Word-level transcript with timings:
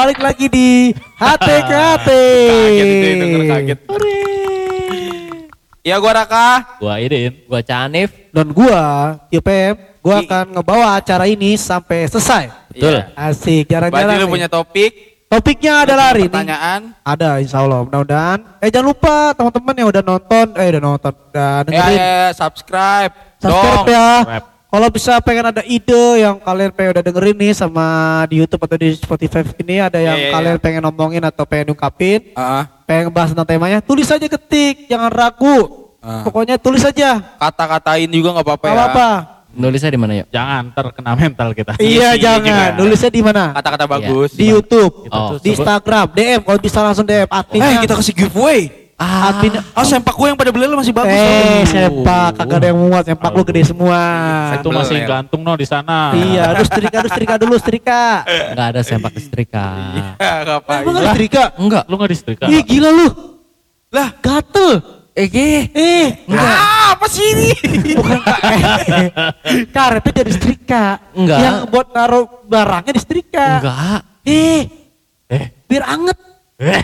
Balik 0.00 0.16
lagi 0.16 0.46
di 0.48 0.68
HTKT. 1.14 2.08
Kaget 2.48 2.86
itu, 2.88 3.14
denger 3.20 3.42
kaget. 3.46 3.78
Ya 5.80 5.96
gua 5.96 6.12
Raka. 6.14 6.80
Gua 6.80 6.96
Idin. 6.96 7.44
Gua 7.44 7.60
Canif. 7.60 8.08
Dan 8.32 8.48
gua, 8.48 8.80
YPM, 9.28 9.76
gua 10.00 10.16
I- 10.16 10.24
akan 10.24 10.44
ngebawa 10.56 10.96
acara 10.96 11.24
ini 11.24 11.52
sampai 11.54 12.08
selesai. 12.08 12.48
Betul. 12.70 12.96
Iya. 12.96 13.12
Asik, 13.12 13.68
Berarti 13.68 13.92
jalan-jalan. 13.92 14.16
lu 14.18 14.28
punya 14.30 14.48
topik, 14.48 14.92
Topiknya 15.28 15.84
adalah 15.84 16.10
hari 16.10 16.24
ini. 16.24 16.32
pertanyaan. 16.32 16.80
Ada 17.02 17.38
insya 17.38 17.60
Allah, 17.60 17.84
mudah-mudahan. 17.84 18.38
Eh 18.58 18.66
jangan 18.66 18.86
lupa 18.88 19.14
teman-teman 19.30 19.74
yang 19.76 19.88
udah 19.88 20.02
nonton, 20.02 20.46
eh 20.56 20.66
udah 20.70 20.82
nonton, 20.82 21.12
udah 21.28 21.52
Ya, 21.52 21.62
dengerin. 21.62 21.92
ya, 21.92 22.08
ya, 22.08 22.28
subscribe. 22.32 23.12
Subscribe 23.36 23.76
Dong. 23.76 23.84
ya. 23.86 24.08
Subscribe. 24.24 24.46
Kalau 24.70 24.86
bisa 24.86 25.18
pengen 25.18 25.50
ada 25.50 25.62
ide 25.62 26.02
yang 26.16 26.38
kalian 26.38 26.70
pengen 26.70 26.94
udah 26.94 27.02
dengerin 27.02 27.36
nih 27.36 27.52
sama 27.52 27.86
di 28.24 28.38
YouTube 28.38 28.62
atau 28.62 28.78
di 28.78 28.94
Spotify 28.94 29.42
ini 29.58 29.82
ada 29.82 29.98
yang 29.98 30.14
Iya, 30.14 30.24
iya, 30.24 30.32
kalian 30.32 30.56
iya. 30.56 30.62
pengen 30.62 30.82
ngomongin 30.86 31.22
atau 31.26 31.42
pengen 31.42 31.74
ungkapin, 31.74 32.30
Ah, 32.32 32.70
pengen 32.86 33.10
bahas 33.10 33.34
tentang 33.34 33.44
temanya, 33.44 33.82
tulis 33.82 34.06
aja 34.06 34.22
ketik, 34.22 34.86
jangan 34.86 35.10
ragu. 35.10 35.90
Ah. 35.98 36.22
Pokoknya 36.22 36.54
tulis 36.56 36.80
aja. 36.80 37.18
kata-katain 37.36 38.06
juga 38.06 38.30
nggak 38.32 38.46
apa-apa 38.46 38.64
ya. 38.64 38.72
apa-apa. 38.72 39.08
Nulisnya 39.50 39.90
di 39.90 39.98
mana 39.98 40.12
yuk? 40.14 40.30
Jangan 40.30 40.62
terkena 40.70 41.12
mental 41.18 41.48
kita. 41.50 41.72
Iya, 41.82 42.14
sih, 42.14 42.22
jangan. 42.22 42.46
juga. 42.70 42.78
Nulisnya 42.78 43.10
di 43.10 43.22
mana? 43.26 43.44
Kata-kata 43.50 43.84
Iya. 43.84 43.90
bagus. 43.90 44.30
Di 44.32 44.44
YouTube, 44.46 44.94
Oh, 45.10 45.34
di 45.36 45.50
Instagram, 45.50 46.06
DM. 46.14 46.40
Kalau 46.40 46.58
bisa 46.62 46.78
langsung 46.78 47.02
DM. 47.02 47.26
Adminnya. 47.26 47.74
Eh, 47.74 47.82
kita 47.82 47.94
kasih 47.98 48.14
giveaway. 48.14 48.79
Ah, 49.00 49.32
admin. 49.32 49.56
Oh, 49.72 49.80
sempak 49.80 50.12
gue 50.12 50.28
yang 50.28 50.36
pada 50.36 50.52
beli 50.52 50.68
masih 50.76 50.92
bagus. 50.92 51.08
Eh, 51.08 51.64
tuh. 51.64 51.72
sepak, 51.72 52.36
kagak 52.36 52.56
ada 52.60 52.66
yang 52.68 52.76
muat, 52.76 53.08
sepak 53.08 53.32
lu 53.32 53.42
gede 53.48 53.62
semua. 53.64 54.00
Itu 54.60 54.68
masih 54.68 55.00
Beler. 55.00 55.08
gantung 55.08 55.40
no 55.40 55.56
di 55.56 55.64
sana. 55.64 56.12
Iya, 56.12 56.52
aduh 56.52 56.66
setrika, 56.68 56.96
aduh 57.00 57.08
setrika 57.08 57.34
dulu, 57.40 57.54
setrika. 57.56 58.02
Enggak 58.28 58.66
ada 58.76 58.80
sempak 58.84 59.16
setrika. 59.16 59.66
Ya, 60.20 60.32
ngapain? 60.44 60.84
Emang 60.84 60.94
ada 60.94 61.08
setrika? 61.10 61.42
Enggak. 61.56 61.82
Lu 61.88 61.94
nggak 61.96 62.10
disetrika? 62.12 62.44
Ih, 62.46 62.60
gila 62.60 62.90
lu. 62.92 63.08
Lah, 63.88 64.08
Gatel. 64.20 64.70
Eh, 65.10 65.26
ge. 65.26 65.48
Eh, 65.74 66.08
ah, 66.30 66.94
apa 66.94 67.06
sih 67.08 67.24
ini? 67.24 67.50
bukan 67.98 68.20
eh, 68.22 69.08
karetnya 69.74 70.12
jadi 70.12 70.30
setrika. 70.30 70.84
Enggak. 71.16 71.38
Yang 71.40 71.56
buat 71.72 71.86
naruh 71.90 72.24
barangnya 72.44 72.92
di 72.92 73.00
setrika. 73.00 73.48
Enggak. 73.64 74.00
Eh, 74.28 74.60
Eh. 75.26 75.44
biar 75.64 75.88
anget. 75.88 76.18
Eh. 76.60 76.82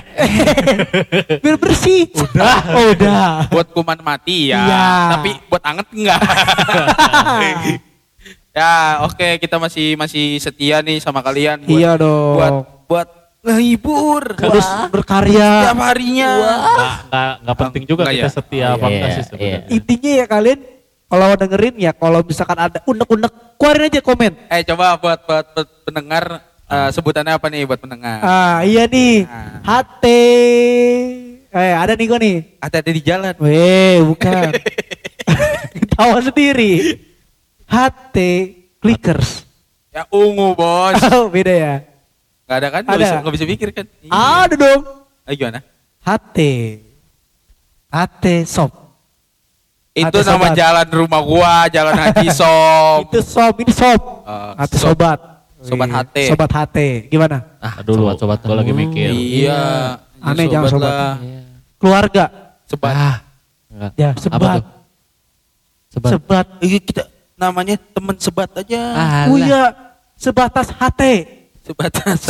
biar 1.44 1.56
bersih. 1.60 2.08
Udah. 2.16 2.56
Oh, 2.72 2.86
udah. 2.96 3.44
buat 3.52 3.69
kuman 3.77 4.00
mati 4.00 4.48
ya. 4.48 4.64
Iya. 4.64 4.88
Tapi 5.20 5.30
buat 5.52 5.62
anget 5.68 5.86
enggak. 5.92 6.16
ya, 8.56 8.72
oke 9.05 9.28
kita 9.36 9.56
masih 9.60 10.00
masih 10.00 10.41
setia 10.41 10.80
nih 10.80 10.96
sama 10.96 11.20
kalian 11.20 11.60
buat 11.68 11.77
Iya 11.77 11.92
dong. 12.00 12.34
buat 12.41 12.52
buat 12.88 13.08
ngehibur. 13.44 14.22
Terus 14.41 14.66
berkarya. 14.88 15.70
Tiap 15.70 15.78
harinya. 15.78 16.30
Nggak, 17.06 17.33
nggak, 17.44 17.56
penting 17.61 17.84
juga 17.84 18.02
Nggak 18.08 18.16
kita 18.16 18.27
ya? 18.27 18.33
setia 18.33 18.66
apa 18.74 18.86
Iya, 18.88 18.94
enggak 18.96 19.08
sih 19.08 19.16
iya. 19.20 19.27
sebenarnya. 19.28 19.61
Intinya 19.70 20.11
ya 20.16 20.27
kalian 20.27 20.61
kalau 21.06 21.28
dengerin 21.38 21.77
ya 21.78 21.92
kalau 21.94 22.20
misalkan 22.27 22.58
ada 22.58 22.78
unek-unek 22.83 23.33
keluarin 23.61 23.86
aja 23.92 24.00
komen. 24.02 24.33
Eh 24.50 24.62
coba 24.66 24.98
buat 24.98 25.20
buat, 25.28 25.46
buat 25.55 25.68
pendengar 25.86 26.24
eh, 26.67 26.89
sebutannya 26.91 27.33
apa 27.33 27.47
nih 27.47 27.64
buat 27.64 27.78
pendengar? 27.78 28.19
Ah 28.20 28.62
iya 28.62 28.84
nih. 28.84 29.25
Ah. 29.25 29.83
HT. 29.83 30.05
Eh 31.48 31.73
ada 31.73 31.92
nih 31.92 32.06
gua 32.06 32.19
nih. 32.19 32.36
Ada 32.58 32.78
di 32.83 33.00
jalan. 33.00 33.34
Weh 33.39 34.03
bukan. 34.03 34.50
Tawa 35.95 36.19
sendiri. 36.20 37.00
HT 37.64 38.17
clickers. 38.79 39.46
Ya 39.90 40.05
ungu 40.08 40.52
bos. 40.52 41.01
Oh 41.14 41.27
beda 41.27 41.51
ya. 41.51 41.74
Gak 42.46 42.57
ada 42.57 42.69
kan? 42.70 42.83
Gak 42.85 42.95
Ada. 42.95 43.02
bisa, 43.02 43.14
nggak 43.19 43.35
bisa 43.35 43.46
pikir 43.48 43.69
kan? 43.73 43.86
Iya. 43.98 44.11
Ada 44.13 44.55
dong. 44.55 44.80
Eh, 45.27 45.35
gimana? 45.35 45.61
HT. 45.98 46.39
HT 47.89 48.24
shop. 48.46 48.70
Itu 49.90 50.13
Hati 50.13 50.29
nama 50.29 50.45
sobat. 50.45 50.55
jalan 50.55 50.86
rumah 50.92 51.23
gua, 51.24 51.55
jalan 51.67 51.95
Haji 51.96 52.29
Som. 52.29 52.98
Itu 53.08 53.19
shop, 53.24 53.55
ini 53.58 53.73
shop. 53.73 54.01
Oh, 54.23 54.52
HT 54.61 54.74
sob- 54.77 54.92
sobat. 54.92 55.19
Sobat 55.66 55.88
Wih, 55.88 55.98
HT. 55.98 56.16
Sobat 56.30 56.50
HT. 56.50 56.77
Gimana? 57.08 57.36
Ah, 57.58 57.82
Aduh, 57.82 57.98
sobat 57.98 58.16
sobat. 58.16 58.38
gua 58.40 58.56
lagi 58.56 58.72
mikir. 58.72 59.10
Iya. 59.10 59.60
Aneh, 60.18 60.46
jangan 60.46 60.70
sobat. 60.70 60.88
lah. 60.88 61.16
Iya. 61.18 61.40
Keluarga. 61.77 62.24
Sebat. 62.64 62.92
Ah. 62.92 63.16
Enggak. 63.68 63.90
Ya, 63.94 64.10
sebat. 64.16 64.40
tuh? 64.40 64.64
Sebat. 65.90 66.10
Sebat. 66.12 66.46
Iya, 66.60 66.78
kita 66.80 67.02
namanya 67.34 67.77
teman 67.92 68.16
sebat 68.16 68.50
aja. 68.54 68.80
Ah, 68.92 69.24
Oh 69.28 69.36
iya, 69.36 69.74
sebatas 70.14 70.70
HT. 70.70 71.02
Sebatas. 71.62 72.20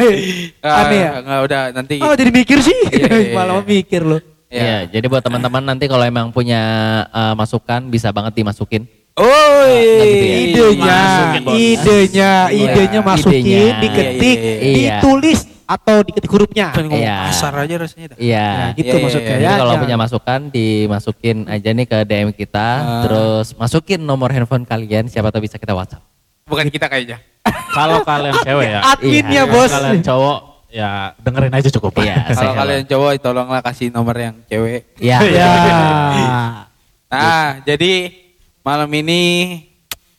Aneh 0.64 0.98
ya? 0.98 1.10
Enggak 1.20 1.40
udah 1.44 1.62
nanti. 1.72 1.94
Oh 2.00 2.12
jadi 2.12 2.30
mikir 2.30 2.58
sih, 2.58 2.78
Iya, 2.88 3.06
iya, 3.06 3.18
iya. 3.28 3.34
malah 3.36 3.60
mikir 3.60 4.00
loh. 4.00 4.20
Iya, 4.48 4.84
jadi 4.86 5.08
buat 5.08 5.20
teman-teman 5.20 5.64
nanti 5.64 5.88
kalau 5.88 6.04
emang 6.04 6.28
punya 6.28 6.60
eh, 7.06 7.34
masukan 7.34 7.88
bisa 7.88 8.12
banget 8.12 8.36
dimasukin. 8.36 8.84
Oh, 9.12 9.28
Nah, 9.28 9.68
gitu 9.76 10.64
ya. 10.72 10.72
Idenya, 10.72 10.96
Masukin, 10.96 11.42
bos. 11.44 11.52
idenya, 11.54 12.30
Iya, 12.48 12.64
idenya 12.64 13.00
masukin, 13.02 13.42
idenya. 13.44 13.76
diketik, 13.78 14.38
Iya, 14.38 14.48
iya, 14.48 14.56
iya. 14.56 14.96
ditulis 14.96 15.40
atau 15.62 15.96
diketik 16.00 16.30
hurufnya. 16.30 16.66
pengen 16.72 16.88
ngomong 16.88 17.04
Iya. 17.04 17.16
kasar 17.28 17.52
aja 17.54 17.74
rasanya 17.78 18.06
dah. 18.08 18.16
Iya. 18.18 18.48
Nah, 18.48 18.68
gitu 18.70 18.80
Iya, 18.82 18.88
iya, 18.90 19.02
maksudnya 19.02 19.28
iya. 19.28 19.36
Jadi 19.36 19.44
ya. 19.46 19.58
kalau 19.58 19.74
punya 19.78 19.96
masukan 19.98 20.40
dimasukin 20.48 21.36
aja 21.46 21.68
nih 21.70 21.86
ke 21.86 21.98
DM 22.02 22.28
kita, 22.30 22.68
Ah. 22.72 23.02
terus 23.04 23.46
masukin 23.52 24.00
nomor 24.00 24.28
handphone 24.30 24.64
kalian, 24.64 25.04
siapa 25.06 25.28
tahu 25.28 25.44
bisa 25.44 25.56
kita 25.56 25.72
WhatsApp. 25.72 26.00
Bukan 26.44 26.68
kita 26.68 26.88
kayaknya. 26.88 27.20
Kalau 27.70 28.00
kalian 28.02 28.32
cewek 28.38 28.66
ya, 28.66 28.80
adminnya 28.86 29.28
Iya, 29.30 29.42
kalau 29.44 29.56
bos. 29.58 29.70
kalian 29.70 30.00
cowok 30.00 30.38
ya 30.68 30.90
dengerin 31.18 31.52
aja 31.52 31.68
cukup. 31.70 31.92
Iya, 31.98 32.16
Kalau 32.30 32.52
kalian 32.54 32.84
cowok 32.86 33.10
tolonglah 33.18 33.60
kasih 33.60 33.88
nomor 33.88 34.14
yang 34.14 34.34
cewek. 34.46 34.88
Iya. 34.96 35.18
Ya. 35.26 35.52
Nah, 37.08 37.60
jadi 37.62 38.21
malam 38.62 38.90
ini 38.90 39.20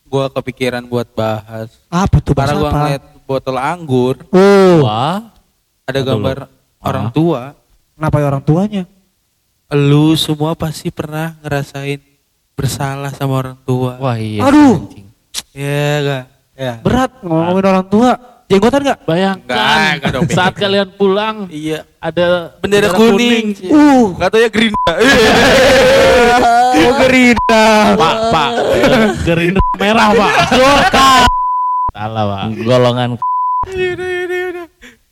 gua 0.06 0.30
kepikiran 0.30 0.84
buat 0.84 1.08
bahas. 1.10 1.74
Apa 1.88 2.20
tuh 2.20 2.32
bahasa 2.32 2.54
Karena 2.54 2.62
gua 2.62 2.70
apa? 2.70 2.78
ngeliat 2.78 3.04
botol 3.24 3.58
anggur, 3.58 4.16
Oh, 4.30 4.84
Wah. 4.84 5.32
ada 5.84 5.96
Betul, 5.96 6.08
gambar 6.14 6.38
loh. 6.44 6.50
orang 6.80 7.06
Ah. 7.08 7.12
tua. 7.12 7.42
kenapa 7.94 8.16
ya 8.18 8.26
orang 8.28 8.44
tuanya? 8.44 8.84
Lu 9.70 10.14
semua 10.14 10.54
pasti 10.54 10.90
pernah 10.90 11.34
ngerasain 11.40 11.98
bersalah 12.54 13.10
sama 13.10 13.34
orang 13.40 13.58
tua. 13.64 13.98
Wah 13.98 14.18
iya. 14.18 14.44
Aduh. 14.44 14.92
Iya 15.50 15.88
gak? 16.02 16.24
Ya. 16.54 16.74
Berat 16.82 17.12
ngomongin 17.22 17.66
orang 17.66 17.86
tua. 17.88 18.12
Jenggotan 18.54 18.80
nggak? 18.80 19.00
Enggak, 19.00 19.10
Bayangkan 19.10 19.98
enggak 19.98 20.12
dong. 20.14 20.24
saat 20.30 20.54
kalian 20.54 20.90
pulang 20.94 21.36
Iya. 21.50 21.80
ada 21.98 22.54
Bendera 22.62 22.94
kuning. 22.94 23.58
Uh, 23.66 24.14
Katanya 24.16 24.50
Gerinda. 24.54 24.92
oh 26.78 26.92
Gerindra. 27.02 27.66
Pak, 27.98 28.16
Pak, 28.30 28.50
Gerindra 29.26 29.66
merah 29.76 30.10
Pak. 30.14 30.34
Golkar. 30.54 31.22
Salah 31.90 32.24
Pak. 32.30 32.44
Golongan 32.62 33.10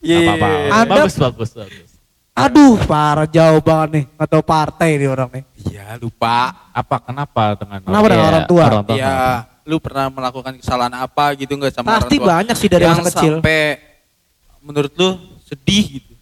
Iya. 0.02 0.18
Apa 0.20 0.34
apa. 0.36 0.48
Anda- 0.72 0.90
Bagus 0.98 1.16
bagus 1.16 1.50
bagus. 1.54 1.90
Aduh, 2.32 2.80
parah 2.86 3.28
jauh 3.28 3.60
banget 3.60 3.90
nih. 3.92 4.04
Gak 4.18 4.42
partai 4.42 4.98
nih 4.98 5.06
orang 5.06 5.30
nih. 5.30 5.44
Iya, 5.68 6.00
lupa. 6.00 6.70
Apa 6.72 6.96
kenapa 7.04 7.54
dengan 7.60 7.80
Kenapa 7.84 8.06
dengan 8.08 8.24
Iya, 8.24 8.32
orang 8.32 8.46
tua? 8.48 8.64
orang 8.66 8.86
tua. 8.88 8.96
Iya, 8.98 9.16
lu 9.64 9.78
pernah 9.78 10.08
melakukan 10.08 10.58
kesalahan 10.58 10.94
apa 10.96 11.36
gitu 11.36 11.54
nggak 11.54 11.72
sama 11.72 11.98
Pasti 11.98 12.16
orang 12.16 12.20
tua? 12.20 12.30
banyak 12.34 12.56
sih 12.56 12.68
dari 12.68 12.84
yang 12.84 12.98
masa 12.98 13.10
kecil. 13.12 13.34
sampai 13.38 13.60
menurut 14.60 14.94
lu 14.94 15.10
sedih 15.44 15.86
gitu. 16.00 16.14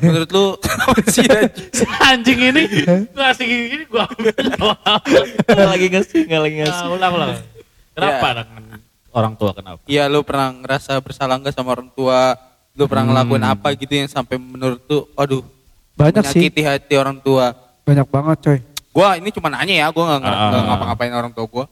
menurut 0.00 0.30
lu 0.30 0.44
sih? 1.14 1.24
Si 1.76 1.84
anjing 2.02 2.40
ini 2.46 2.62
ngasih 3.10 3.44
gini 3.44 3.84
gua 3.86 4.04
Nggak 5.44 5.68
lagi 5.68 5.86
ngasih, 5.90 6.20
nggak 6.24 6.42
lagi 6.42 6.56
ngasih. 6.60 6.82
Nah, 6.82 6.92
ulang 6.92 7.12
ulang. 7.12 7.30
Kenapa 7.92 8.26
Ya. 8.28 8.44
orang 9.10 9.32
tua 9.34 9.50
kenapa? 9.52 9.80
Iya, 9.84 10.04
lu 10.06 10.20
pernah 10.20 10.52
ngerasa 10.52 11.00
bersalah 11.00 11.36
nggak 11.36 11.52
sama 11.52 11.72
orang 11.72 11.88
tua? 11.90 12.36
Lu 12.72 12.84
pernah 12.84 13.04
ngelakuin 13.06 13.40
Hmm. 13.40 13.52
apa 13.52 13.72
gitu 13.72 13.92
yang 13.94 14.04
sampai 14.06 14.36
menurut 14.36 14.84
lu, 14.84 15.08
aduh, 15.14 15.40
Banyak 15.96 16.28
sih. 16.28 16.44
menyakiti 16.44 16.60
hati 16.60 16.94
orang 16.94 17.16
tua. 17.18 17.56
Banyak 17.82 18.04
banget 18.04 18.36
coy. 18.38 18.58
Gua 18.92 19.16
ini 19.16 19.28
cuma 19.30 19.48
nanya 19.48 19.74
ya, 19.74 19.86
gua 19.88 20.04
nggak 20.14 20.20
nggak 20.20 20.62
ngapa-ngapain 20.62 21.12
orang 21.14 21.32
tua 21.32 21.46
gua. 21.46 21.64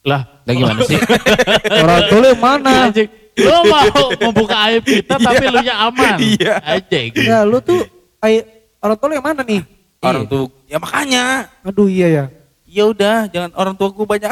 Lah, 0.00 0.22
Lah 0.48 0.54
gimana 0.56 0.80
sih? 0.88 0.96
Orang 1.84 2.08
yang 2.08 2.40
mana? 2.40 2.88
Lu 3.40 3.56
mau 3.68 4.08
membuka 4.20 4.56
aib 4.68 4.84
kita 4.84 5.16
tapi 5.16 5.44
lu 5.48 5.60
nya 5.64 5.74
aman. 5.88 6.16
Iya. 6.20 6.54
Anjing. 6.60 7.10
Ya 7.20 7.38
lu 7.46 7.60
tuh 7.62 7.80
ay, 8.20 8.44
orang 8.84 8.96
tua 9.00 9.06
lu 9.08 9.14
yang 9.16 9.26
mana 9.26 9.40
nih? 9.44 9.62
Orang 10.00 10.24
tua, 10.28 10.48
ya 10.68 10.76
makanya. 10.80 11.48
Aduh 11.64 11.88
iya 11.88 12.08
ya. 12.08 12.24
Ya 12.70 12.84
udah, 12.86 13.26
jangan 13.28 13.50
orang 13.58 13.74
tua 13.74 13.90
gua 13.90 14.06
banyak. 14.06 14.30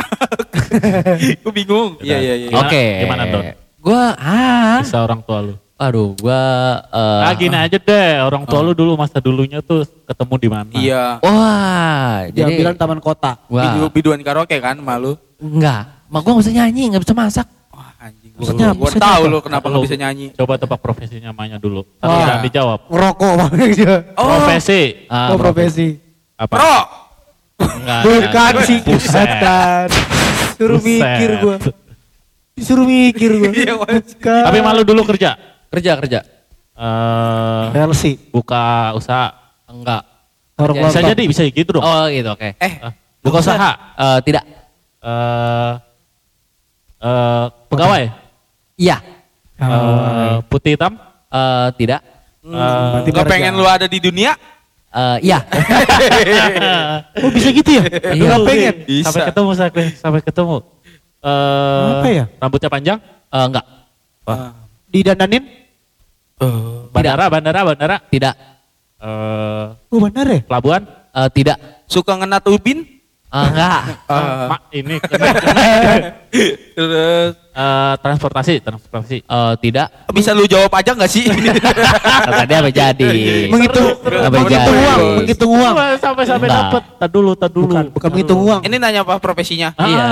gua 1.42 1.52
bingung. 1.52 1.98
Iya, 1.98 2.16
iya, 2.22 2.34
iya. 2.46 2.48
Oke. 2.54 2.84
gimana, 3.02 3.22
Don? 3.26 3.44
Gua 3.82 4.14
ah. 4.14 4.78
Bisa 4.80 5.02
orang 5.02 5.20
tua 5.26 5.38
lu. 5.42 5.54
Aduh, 5.78 6.18
gua 6.18 6.42
eh, 6.90 7.22
Nah, 7.22 7.34
gini 7.38 7.54
aja 7.54 7.78
deh, 7.78 8.10
orang 8.18 8.42
tua 8.42 8.66
lu 8.66 8.74
dulu 8.74 8.98
masa 8.98 9.22
dulunya 9.22 9.62
tuh 9.62 9.86
ketemu 10.04 10.34
di 10.34 10.48
mana? 10.50 10.70
Iya. 10.74 11.04
Wah, 11.22 12.26
Dia 12.34 12.50
jadi 12.50 12.58
bilang 12.58 12.74
taman 12.74 12.98
kota. 12.98 13.38
Bidu, 13.46 13.86
wah, 13.86 13.90
biduan 13.90 14.18
karaoke 14.18 14.58
kan 14.58 14.74
malu. 14.76 15.14
enggak. 15.38 15.86
Mak 16.10 16.20
gua 16.20 16.30
nggak 16.34 16.42
bisa 16.42 16.54
nyanyi, 16.56 16.82
nggak 16.90 17.02
bisa 17.06 17.14
masak. 17.14 17.46
Wah 17.70 17.94
anjing 18.02 18.32
Maksudnya? 18.34 18.68
Gua 18.74 18.90
tahu 18.90 19.22
lu 19.28 19.38
kenapa 19.38 19.64
Lu 19.64 19.70
nggak 19.70 19.84
bisa 19.86 19.96
nyanyi. 19.96 20.26
Coba 20.34 20.58
tebak 20.58 20.80
profesi 20.82 21.22
namanya 21.22 21.62
dulu. 21.62 21.86
Tapi 21.96 22.10
Wah. 22.10 22.26
jangan 22.26 22.42
dijawab. 22.42 22.78
Ngerokok 22.90 23.32
bang. 23.38 23.52
Oh, 24.18 24.26
Profesi. 24.26 24.82
Ah, 25.06 25.30
oh 25.30 25.38
profesi. 25.38 25.88
Apa? 26.34 26.54
Pro. 26.58 26.76
Enggak. 27.58 28.00
Bukan 28.02 28.22
enggak. 28.26 28.66
sih 28.66 28.78
Buset. 28.82 29.30
Suruh 30.58 30.82
mikir 30.82 31.30
gua. 31.38 31.56
Disuruh 32.58 32.82
mikir 32.82 33.30
gua. 33.38 33.50
Iya. 33.54 33.74
Tapi 34.42 34.58
malu 34.58 34.82
dulu 34.82 35.06
kerja. 35.06 35.38
Kerja 35.68 35.92
kerja. 35.96 36.20
Eh, 36.72 37.64
Chelsea. 37.72 38.14
buka 38.30 38.92
usaha. 38.94 39.34
Enggak. 39.66 40.02
Warung 40.54 40.76
Kerja. 40.76 40.88
Bisa 40.88 40.98
lontong. 40.98 41.10
jadi, 41.12 41.22
bisa 41.26 41.40
gitu 41.44 41.70
dong. 41.74 41.84
Oh 41.84 42.06
gitu 42.06 42.28
oke. 42.30 42.48
Eh, 42.56 42.72
Eh, 42.80 42.92
buka 43.20 43.38
usaha. 43.38 43.70
Eh, 43.94 44.18
tidak. 44.24 44.44
Eh, 44.98 45.72
eh, 47.00 47.44
pegawai. 47.68 48.04
Iya. 48.74 48.96
Eh, 49.58 50.34
putih 50.46 50.74
hitam. 50.74 50.94
Eh, 51.28 51.68
tidak. 51.76 52.00
Eh, 52.40 52.54
Berarti 52.54 53.10
nggak 53.10 53.26
kerja. 53.26 53.34
pengen 53.34 53.52
lu 53.54 53.66
ada 53.66 53.84
di 53.84 53.98
dunia? 53.98 54.32
Eh, 54.88 55.18
iya. 55.26 55.38
Oh 57.20 57.28
bisa 57.28 57.50
gitu 57.50 57.70
ya? 57.70 57.82
Iya. 58.08 58.24
Nggak 58.24 58.40
pengen. 58.46 58.74
Bisa. 58.86 59.04
Sampai 59.10 59.22
ketemu, 59.28 59.50
sampai, 59.52 59.84
sampai 59.92 60.20
ketemu. 60.22 60.56
Eh, 61.18 61.90
Apa 61.92 62.08
ya? 62.08 62.24
Rambutnya 62.38 62.70
panjang. 62.70 62.98
Eh, 63.28 63.44
enggak. 63.44 63.66
Didandanin? 64.88 65.44
Bandara, 66.88 67.28
bandara, 67.28 67.60
bandara. 67.64 67.96
Tidak. 68.02 68.34
Eh, 68.98 69.66
Oh 69.88 70.00
benar 70.00 70.26
ya? 70.26 70.40
pelabuhan. 70.42 70.82
Eh, 71.10 71.28
tidak. 71.32 71.56
Suka 71.84 72.14
ngenat 72.14 72.44
ubin? 72.46 72.82
Eh, 73.28 73.44
enggak. 73.44 73.80
Mak, 74.48 74.60
ini 74.72 74.96
Terus 76.74 77.34
Eh, 77.58 77.94
transportasi, 77.98 78.62
transportasi. 78.62 79.18
Eh, 79.20 79.54
tidak. 79.58 79.90
bisa 80.14 80.30
lu 80.30 80.46
jawab 80.46 80.70
aja 80.72 80.94
nggak 80.94 81.10
sih? 81.10 81.26
Tadi 81.26 82.54
apa 82.54 82.70
jadi? 82.70 83.08
Menghitung, 83.50 83.98
Apa 83.98 84.30
menghitung 84.32 84.78
uang, 84.78 85.00
menghitung 85.18 85.52
uang. 85.52 85.74
Sampai 85.98 86.22
sampai 86.22 86.46
Enggak. 86.46 86.62
dapet. 86.70 86.82
Tad 86.96 87.10
dulu, 87.10 87.30
tad 87.34 87.50
dulu. 87.50 87.66
Bukan, 87.66 87.84
bukan 87.90 88.08
menghitung 88.14 88.40
uang. 88.40 88.60
Ini 88.62 88.76
nanya 88.78 89.02
apa 89.02 89.18
profesinya? 89.18 89.74
Ah. 89.74 89.84
Iya. 89.84 90.06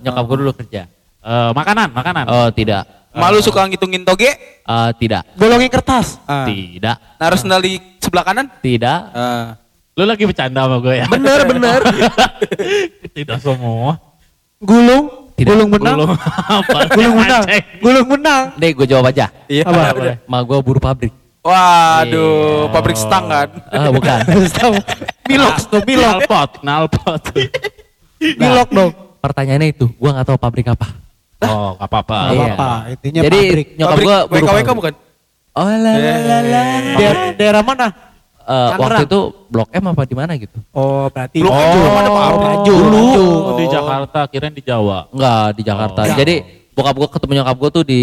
Nyokap 0.00 0.24
gue 0.24 0.36
dulu 0.38 0.52
kerja. 0.54 0.82
Eh, 1.20 1.50
makanan, 1.52 1.88
makanan. 1.90 2.24
Oh 2.30 2.48
tidak. 2.48 2.86
Malu 3.12 3.38
suka 3.38 3.68
ngitungin 3.68 4.02
toge? 4.02 4.32
Eh, 4.62 4.90
tidak. 4.96 5.28
Bolongin 5.36 5.68
kertas. 5.68 6.16
Ah. 6.24 6.48
Tidak. 6.48 6.96
Naruh 7.20 7.38
sendal 7.38 7.60
di 7.60 7.76
sebelah 8.00 8.24
kanan? 8.24 8.46
Tidak. 8.58 9.00
Ah. 9.12 9.60
Lu 9.92 10.08
lagi 10.08 10.24
bercanda 10.24 10.64
sama 10.64 10.80
gue 10.80 10.94
ya? 10.96 11.06
Bener 11.06 11.40
bener. 11.52 11.80
Tidak 13.12 13.38
semua. 13.38 14.00
Gulung. 14.56 15.32
Tidak. 15.36 15.52
Gulung 15.52 15.68
menang. 15.68 16.16
Apa? 16.60 16.88
Gulung 16.88 17.16
menang. 17.20 17.42
Gulung 17.78 18.06
menang. 18.08 18.44
Deh 18.56 18.72
gue 18.72 18.86
jawab 18.88 19.12
aja. 19.12 19.28
Iya. 19.44 19.68
Apa? 19.68 20.16
Ma 20.24 20.40
gue 20.40 20.58
buru 20.64 20.80
pabrik. 20.80 21.12
Waduh, 21.42 22.70
Iya. 22.70 22.72
pabrik 22.72 22.94
stang 22.94 23.26
kan? 23.26 23.48
Eh, 23.74 23.90
bukan. 23.90 24.18
Milok 25.28 25.56
tuh, 25.66 25.80
milok. 25.82 26.22
Nalpot, 26.22 26.50
nalpot. 26.62 27.22
Milok 28.38 28.68
dong. 28.70 28.90
Pertanyaannya 29.18 29.74
itu, 29.74 29.90
gue 29.90 30.10
nggak 30.10 30.26
tahu 30.26 30.38
pabrik 30.38 30.70
apa. 30.70 31.01
Oh, 31.44 31.70
gak 31.74 31.88
apa-apa. 31.88 32.18
Gak 32.18 32.32
Iya. 32.32 32.44
apa-apa, 32.44 32.70
intinya 32.88 33.20
Jadi 33.22 33.38
pabrik. 33.40 33.66
nyokap 33.72 33.90
Pabrik 33.92 34.06
gue 34.06 34.18
buru 34.22 34.44
WKWK 34.44 34.70
bukan? 34.72 34.92
Oh 35.52 35.64
lah 35.64 35.76
lah 35.76 36.18
lah 36.20 36.40
lah. 36.42 36.66
Daerah, 36.94 37.22
daerah 37.34 37.62
mana? 37.62 37.86
Eh, 38.42 38.50
Tangerang. 38.50 38.80
waktu 38.82 39.02
itu 39.06 39.20
Blok 39.46 39.68
M 39.70 39.84
apa 39.86 40.02
di 40.02 40.14
mana 40.14 40.32
gitu? 40.34 40.58
Oh, 40.70 41.06
berarti 41.06 41.38
Blok 41.38 41.52
M 41.52 41.68
juga 41.72 41.90
mana? 41.92 42.08
Tanjung, 42.34 42.80
dulu 42.82 43.06
di 43.54 43.64
Jakarta, 43.66 44.18
kirain 44.26 44.50
di 44.50 44.62
Jawa. 44.62 44.98
Enggak 45.08 45.46
di 45.54 45.62
Jakarta. 45.62 46.00
Oh. 46.02 46.16
Jadi 46.16 46.34
bokap 46.72 46.94
gue 46.96 47.08
ketemu 47.08 47.32
nyokap 47.38 47.56
gue 47.56 47.70
tuh 47.70 47.84
di 47.84 48.02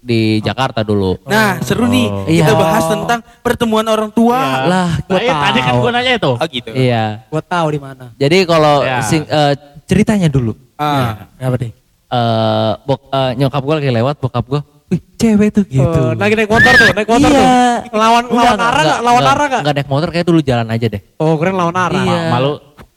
di 0.00 0.20
Jakarta 0.40 0.80
dulu. 0.80 1.20
Nah, 1.22 1.60
seru 1.60 1.84
nih. 1.84 2.08
Oh. 2.08 2.24
Kita 2.24 2.50
Iya. 2.50 2.56
bahas 2.56 2.84
tentang 2.88 3.20
pertemuan 3.44 3.84
orang 3.84 4.08
tua. 4.08 4.40
Lah, 4.64 4.90
Nah, 5.04 5.20
iya, 5.20 5.34
tadi 5.38 5.58
kan 5.60 5.74
gue 5.76 5.90
nanya 5.92 6.12
itu. 6.16 6.32
Ah 6.34 6.48
gitu. 6.48 6.70
Iya. 6.72 7.04
Gua 7.28 7.42
tahu 7.44 7.66
di 7.70 7.78
mana. 7.78 8.04
Jadi 8.16 8.38
kalau 8.48 8.80
Ya. 8.80 9.04
sing- 9.04 9.28
eh, 9.28 9.52
ceritanya 9.84 10.26
dulu. 10.26 10.56
Ah. 10.74 11.28
Apa 11.36 11.60
nih? 11.60 11.76
Eh 12.10 12.72
bok, 12.80 13.00
eh, 13.08 13.30
nyokap 13.36 13.62
gue 13.62 13.74
lagi 13.76 13.90
lewat, 13.92 14.14
bokap 14.18 14.44
gue, 14.44 14.60
wih 14.88 15.00
cewek 15.16 15.48
tuh 15.50 15.64
gitu. 15.64 15.86
Oh, 16.02 16.12
lagi 16.12 16.34
naik 16.34 16.50
motor 16.50 16.72
tuh, 16.72 16.88
naik 16.90 17.08
motor 17.08 17.28
Iya. 17.28 17.38
tuh. 17.38 17.46
Lawan 17.92 18.24
Enggak, 18.24 18.34
lawan 18.44 18.60
arah 18.60 18.80
enggak? 18.80 19.00
Lawan 19.00 19.22
arah 19.22 19.44
enggak? 19.44 19.60
enggak 19.60 19.74
naik 19.76 19.88
motor 19.88 20.08
kayak 20.10 20.26
dulu 20.26 20.40
jalan 20.40 20.66
aja 20.66 20.86
deh. 20.88 21.00
Oh, 21.16 21.34
keren 21.36 21.54
lawan 21.54 21.76
arah. 21.76 21.94
Iya. 21.96 22.18
Ma- 22.20 22.30
Malu, 22.32 22.52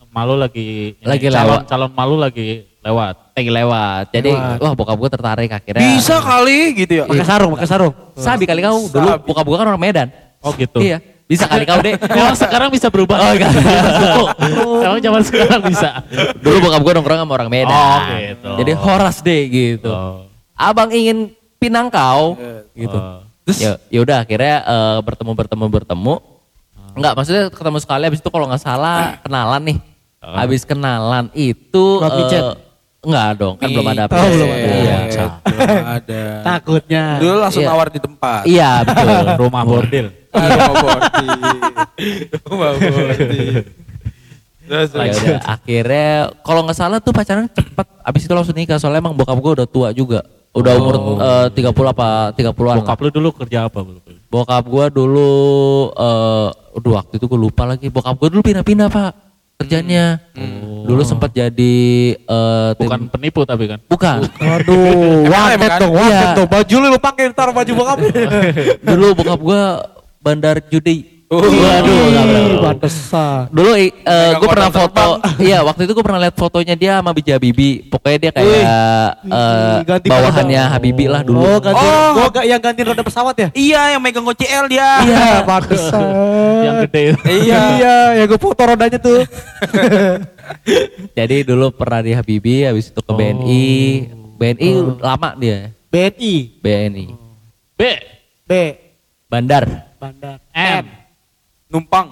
malu 0.10 0.33
lagi. 0.36 0.68
ini, 0.95 1.06
Lagi 1.06 1.25
calon, 1.27 1.38
lewat. 1.39 1.62
calon 1.68 1.89
malu 1.92 2.15
lagi 2.18 2.48
lewat. 2.80 3.15
Lagi 3.33 3.51
lewat. 3.51 4.06
Jadi 4.12 4.30
Lewat. 4.30 4.57
wah 4.60 4.74
bokap 4.74 4.98
gue 4.98 5.10
tertarik 5.12 5.51
akhirnya. 5.51 5.81
Bisa 5.88 6.15
kali 6.18 6.60
gitu 6.75 6.94
ya. 6.95 7.04
Pakai 7.06 7.24
sarung, 7.24 7.51
pakai 7.54 7.68
sarung. 7.68 7.94
Sabi 8.15 8.44
kali 8.44 8.60
kau. 8.60 8.89
Dulu 8.89 9.10
bokap 9.24 9.45
gue 9.45 9.57
kan 9.57 9.68
orang 9.68 9.81
Medan. 9.81 10.07
Oh 10.42 10.51
gitu. 10.51 10.81
Iya. 10.81 11.00
Bisa 11.24 11.48
kali 11.48 11.64
kau 11.64 11.80
deh. 11.80 11.96
Emang 11.98 12.36
sekarang 12.36 12.70
bisa 12.70 12.88
berubah. 12.92 13.18
Oh, 13.18 13.31
enggak. 13.31 13.52
Emang 14.84 15.00
zaman 15.00 15.22
sekarang 15.24 15.62
bisa. 15.66 16.04
Dulu 16.44 16.70
bokap 16.70 16.81
gue 16.84 16.94
nongkrong 17.00 17.20
sama 17.24 17.34
orang 17.40 17.50
Medan. 17.50 17.74
Oh, 17.74 18.00
gitu. 18.12 18.50
Jadi 18.60 18.72
horas 18.75 19.18
deh 19.24 19.42
gitu. 19.48 19.90
Oh. 19.90 20.28
Abang 20.54 20.92
ingin 20.92 21.31
pinang 21.58 21.88
kau 21.88 22.36
gitu. 22.75 22.98
Oh. 23.00 23.24
Ya 23.60 23.75
ya 23.92 24.00
udah 24.04 24.24
akhirnya 24.24 24.56
eh, 24.64 24.98
bertemu 25.04 25.31
bertemu 25.36 25.66
bertemu. 25.68 26.16
Enggak, 26.94 27.14
maksudnya 27.18 27.44
ketemu 27.50 27.78
sekali 27.81 28.04
habis 28.06 28.22
itu 28.22 28.30
kalau 28.30 28.46
nggak 28.46 28.62
salah 28.62 29.18
kenalan 29.24 29.62
nih. 29.66 29.78
Ah. 30.24 30.46
Habis 30.46 30.64
kenalan 30.64 31.28
itu 31.36 31.86
eh, 32.00 32.12
micet? 32.20 32.44
Enggak 33.04 33.28
dong, 33.36 33.56
kan 33.56 33.68
belum 33.68 33.86
ada 33.86 34.02
Oh, 34.02 34.08
aplikasi. 34.08 34.34
belum 34.34 34.50
ada. 34.50 34.68
Iya. 34.74 34.98
Belum 35.44 35.86
ada. 35.86 36.22
Takutnya. 36.42 37.04
Dulu 37.18 37.36
langsung 37.38 37.62
Iya. 37.62 37.70
nawar 37.70 37.88
di 37.88 38.00
tempat. 38.00 38.42
Iya, 38.44 38.72
betul. 38.82 39.24
Rumah 39.44 39.64
bordil. 39.64 40.08
Ah, 40.30 40.48
Rumah 40.50 40.76
bordi. 40.84 41.28
Rumah 42.44 42.70
bordi. 42.74 43.42
Terus, 44.64 44.90
Ya 44.90 45.04
terus. 45.06 45.20
udah, 45.20 45.40
akhirnya 45.46 46.10
kalau 46.40 46.62
nggak 46.64 46.78
salah 46.78 46.98
tuh 46.98 47.12
pacaran 47.12 47.46
cepet. 47.46 47.88
Abis 48.00 48.22
itu 48.24 48.32
langsung 48.32 48.56
nikah 48.56 48.80
soalnya 48.80 49.00
emang 49.00 49.14
bokap 49.14 49.36
gue 49.36 49.52
udah 49.60 49.68
tua 49.68 49.92
juga. 49.92 50.24
Udah 50.52 50.72
umur 50.74 50.96
eh, 51.20 51.48
30 51.52 51.76
apa 51.90 52.08
30-an. 52.32 52.78
Bokap 52.80 52.98
lu 52.98 53.10
dulu 53.12 53.30
kerja 53.36 53.68
apa? 53.68 53.84
Bokap 54.30 54.64
gua 54.64 54.86
dulu 54.88 55.30
eh 55.92 56.48
aduh 56.74 56.94
waktu 56.96 57.14
itu 57.18 57.26
gue 57.28 57.40
lupa 57.42 57.64
lagi. 57.66 57.89
Bokap 57.89 58.16
gua 58.16 58.30
dulu 58.30 58.42
pindah-pindah, 58.42 58.88
Pak. 58.88 59.12
Kerjanya. 59.63 60.05
Dulu 60.84 61.00
sempat 61.01 61.32
jadi 61.32 61.75
eh 62.13 62.70
tim- 62.75 62.84
Bukan 62.84 63.01
penipu 63.08 63.41
tapi 63.43 63.65
kan. 63.65 63.79
bukan. 63.82 64.27
Waduh, 64.27 65.24
Emang 65.27 65.43
wadet 65.50 65.63
kan? 65.65 65.79
dong, 65.79 65.93
wadet 65.93 66.12
Iya. 66.12 66.36
dong. 66.36 66.50
Baju 66.50 66.75
lu 66.75 66.88
lu 66.89 67.00
pakai 67.00 67.24
ntar 67.32 67.50
baju 67.50 67.72
bokap. 67.74 67.98
dulu 68.88 69.08
bokap 69.15 69.39
gua 69.39 69.62
bandar 70.20 70.60
judi. 70.63 71.12
Oh. 71.34 71.42
Waduh. 71.42 72.62
Pantesan. 72.62 73.50
Dulu 73.50 73.72
eh 73.74 73.90
Megang 74.06 74.38
gue 74.38 74.50
pernah 74.54 74.70
foto, 74.70 75.06
iya 75.42 75.66
waktu 75.66 75.90
itu 75.90 75.92
gue 75.98 76.06
pernah 76.06 76.22
lihat 76.22 76.36
fotonya 76.38 76.75
dia 76.78 77.02
sama 77.02 77.10
Bija 77.10 77.42
Bibi. 77.42 77.90
Pokoknya 77.90 78.18
dia 78.30 78.32
kayak 78.38 78.62
eh, 79.25 79.78
Ganti 79.82 80.08
bawahannya 80.13 80.62
roda. 80.62 80.74
Habibie 80.78 81.10
lah 81.10 81.22
dulu. 81.25 81.42
Oh, 81.42 81.58
ganti. 81.58 81.82
Oh. 81.82 82.10
Gua 82.13 82.46
yang 82.46 82.62
ganti 82.62 82.82
roda 82.86 83.02
pesawat 83.02 83.36
ya? 83.36 83.48
Iya, 83.58 83.82
yang 83.98 84.02
megang 84.06 84.25
OCL 84.30 84.66
dia. 84.70 84.90
Iya, 85.02 85.25
pantesan. 85.50 86.06
Yang 86.62 86.75
gede 86.88 87.02
itu. 87.02 87.24
Iya. 87.25 87.62
Iya, 87.82 87.98
ya 88.22 88.24
gue 88.30 88.40
foto 88.40 88.62
rodanya 88.62 89.00
tuh. 89.02 89.25
Jadi 91.18 91.38
dulu 91.48 91.74
pernah 91.74 92.06
di 92.06 92.13
Habibie, 92.13 92.70
habis 92.70 92.94
itu 92.94 93.02
ke 93.02 93.12
BNI. 93.12 93.66
BNI 94.38 94.70
lama 95.02 95.30
dia. 95.40 95.74
BNI, 95.90 96.36
BNI. 96.62 97.06
B. 97.74 97.82
B, 98.44 98.52
Bandar. 99.32 99.66
Bandar, 99.98 100.38
M. 100.52 101.02
Numpang. 101.74 102.08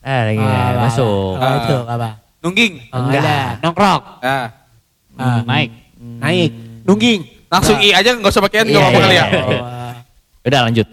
Ah, 0.00 0.22
lagi 0.24 0.40
Ah, 0.40 0.88
masuk. 0.88 1.36
Apa 1.36 1.56
itu, 1.60 1.76
apa? 1.84 2.08
Nungging. 2.40 2.72
Enggak 2.88 3.20
ada, 3.20 3.38
nongkrong, 3.60 4.00
Ah. 4.18 4.46
Ah. 5.14 5.42
Naik. 5.44 5.70
naik, 5.98 6.50
nungging. 6.82 7.20
Langsung 7.48 7.76
I 7.76 7.90
aja 7.92 8.14
nggak 8.14 8.30
usah 8.30 8.40
pakai 8.40 8.62
N 8.62 8.66
Iya, 8.66 8.72
nggak 8.72 8.80
apa-apa 8.80 8.96
iya, 8.96 9.02
kali 9.02 9.14
ya. 9.14 9.26
iya. 9.26 9.40
Oh, 9.42 9.94
Udah 10.40 10.60
lanjut. 10.64 10.86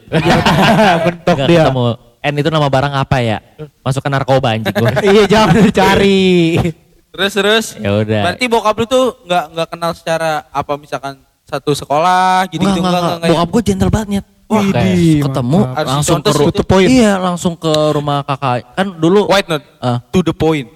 bentok 1.06 1.36
Nggak 1.38 1.48
dia. 1.48 1.62
ketemu. 1.64 1.86
N 2.25 2.34
itu 2.36 2.50
nama 2.50 2.68
barang 2.68 2.94
apa 2.98 3.18
ya? 3.22 3.38
Masuk 3.80 4.02
ke 4.02 4.10
narkoba 4.10 4.48
anjing 4.52 4.74
gua. 4.74 4.92
Iya, 5.06 5.24
jangan 5.25 5.56
dicari. 5.62 6.58
Terus 7.08 7.32
terus. 7.32 7.66
Ya 7.78 7.92
udah. 7.94 8.22
Berarti 8.28 8.46
bokap 8.50 8.75
lu 8.75 8.86
tuh 8.86 9.06
nggak 9.24 9.44
nggak 9.54 9.68
kenal 9.70 9.92
secara 9.94 10.32
apa 10.50 10.74
misalkan 10.75 11.16
satu 11.46 11.72
sekolah 11.72 12.50
gitu 12.50 12.66
gitu 12.66 12.82
Enggak, 12.82 12.92
enggak, 12.92 13.14
enggak. 13.14 13.20
ya? 13.22 13.32
Bokap 13.32 13.48
gue 13.48 13.62
gentle 13.64 13.92
banget 13.94 14.08
nyet. 14.10 14.25
Wah, 14.46 14.62
Widih, 14.62 14.78
kayak 14.78 15.25
ketemu 15.25 15.60
mantap. 15.60 15.86
Langsung 15.90 16.18
ke 16.22 16.30
to 16.30 16.50
the 16.54 16.64
point. 16.64 16.86
Iya, 16.88 17.12
langsung 17.18 17.54
ke 17.58 17.74
rumah 17.90 18.22
kakak. 18.22 18.78
Kan 18.78 18.88
dulu 18.96 19.25
White 19.25 19.50
note. 19.50 19.66
Ah. 19.82 19.98
To 20.14 20.20
the 20.22 20.34
point. 20.34 20.68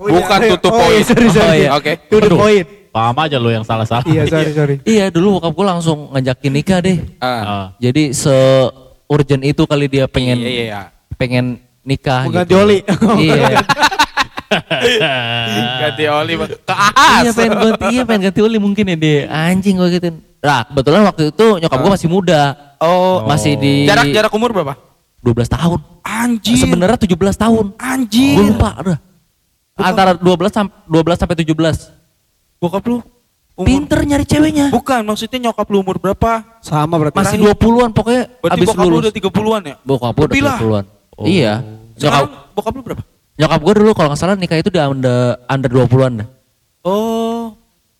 Oh, 0.00 0.08
iya, 0.08 0.16
Bukan 0.16 0.38
iya. 0.40 0.48
to 0.48 0.56
the 0.56 0.70
Oh, 0.72 0.78
point. 0.80 0.96
iya, 0.96 1.02
sorry, 1.04 1.28
sorry. 1.28 1.44
Oh, 1.44 1.54
iya. 1.54 1.68
Oke. 1.76 1.92
To 2.08 2.16
the 2.18 2.30
Aduh. 2.32 2.38
point. 2.40 2.66
Paham 2.88 3.16
aja 3.18 3.36
lu 3.36 3.48
yang 3.48 3.64
salah-salah. 3.64 4.04
Iya, 4.04 4.22
sorry, 4.26 4.52
sorry. 4.52 4.74
Iya, 4.84 5.04
dulu 5.08 5.36
bokap 5.36 5.52
gue 5.52 5.66
langsung 5.66 5.98
ngajakin 6.10 6.52
nikah 6.52 6.78
deh. 6.80 6.96
Ah. 7.20 7.28
Ah. 7.28 7.64
Jadi 7.76 8.12
se 8.12 8.32
urgent 9.08 9.42
itu 9.42 9.62
kali 9.62 9.86
dia 9.86 10.08
pengen 10.08 10.40
Iya 10.40 10.48
iya 10.48 10.64
iya. 10.64 10.80
pengen 11.14 11.44
nikah 11.84 12.24
ganti 12.26 12.48
gitu. 12.48 12.64
oli. 12.64 12.78
iya. 13.20 13.60
Ganti 15.80 16.04
oli 16.06 16.32
ke 16.36 16.44
ahas. 16.68 17.24
iya 17.24 17.32
pengen 17.32 17.56
ganti 17.56 17.84
iya 17.88 18.02
pengen 18.04 18.22
ganti 18.28 18.40
oli 18.40 18.58
mungkin 18.60 18.84
ya 18.84 18.96
dia. 18.96 19.20
Anjing 19.28 19.76
gue 19.76 19.88
gitu. 19.90 20.08
Nah, 20.42 20.66
kebetulan 20.66 21.06
waktu 21.06 21.22
itu 21.30 21.46
nyokap 21.62 21.78
gue 21.78 21.92
masih 21.94 22.08
muda. 22.10 22.40
Oh, 22.82 23.22
Masih 23.30 23.54
di 23.54 23.86
jarak 23.86 24.10
jarak 24.10 24.32
umur 24.34 24.50
berapa? 24.50 24.74
12 25.22 25.46
tahun. 25.46 25.78
Anjir. 26.02 26.58
Sebenarnya 26.58 26.98
17 26.98 27.14
tahun. 27.38 27.64
Anjir. 27.78 28.34
Gue 28.34 28.46
lupa 28.50 28.74
udah. 28.82 28.98
Antara 29.78 30.18
12 30.18 30.50
sampai 30.50 30.74
12 30.90 31.14
sampai 31.14 31.36
17. 31.38 32.58
Bokap 32.58 32.82
lu 32.90 32.98
umur 33.54 33.66
Pinter 33.70 34.02
nyari 34.02 34.26
ceweknya. 34.26 34.66
Bukan, 34.74 35.06
maksudnya 35.06 35.38
nyokap 35.46 35.66
lu 35.70 35.78
umur 35.78 36.02
berapa? 36.02 36.58
Sama 36.58 36.98
berarti. 36.98 37.14
Masih 37.22 37.38
20-an 37.38 37.90
pokoknya 37.94 38.22
Berarti 38.42 38.58
abis 38.58 38.66
bokap 38.66 38.82
lu 38.82 38.90
lulus. 38.90 39.02
udah 39.06 39.12
30-an 39.14 39.62
ya? 39.62 39.74
Bokap 39.86 40.12
gue 40.12 40.24
udah 40.26 40.34
Lebih 40.34 40.42
lah. 40.42 40.58
30-an. 40.58 40.84
Iya. 41.22 41.52
Sekarang 41.94 42.18
Nyokap, 42.26 42.54
bokap 42.58 42.72
lu 42.74 42.82
berapa? 42.82 43.02
nyokap 43.32 43.60
gue 43.62 43.74
dulu 43.78 43.90
kalau 43.94 44.08
nggak 44.12 44.20
salah 44.20 44.34
nikah 44.34 44.58
itu 44.58 44.68
di 44.68 44.78
under, 44.82 45.38
under 45.46 45.70
20-an 45.70 46.12
dah. 46.18 46.28
Oh. 46.82 47.54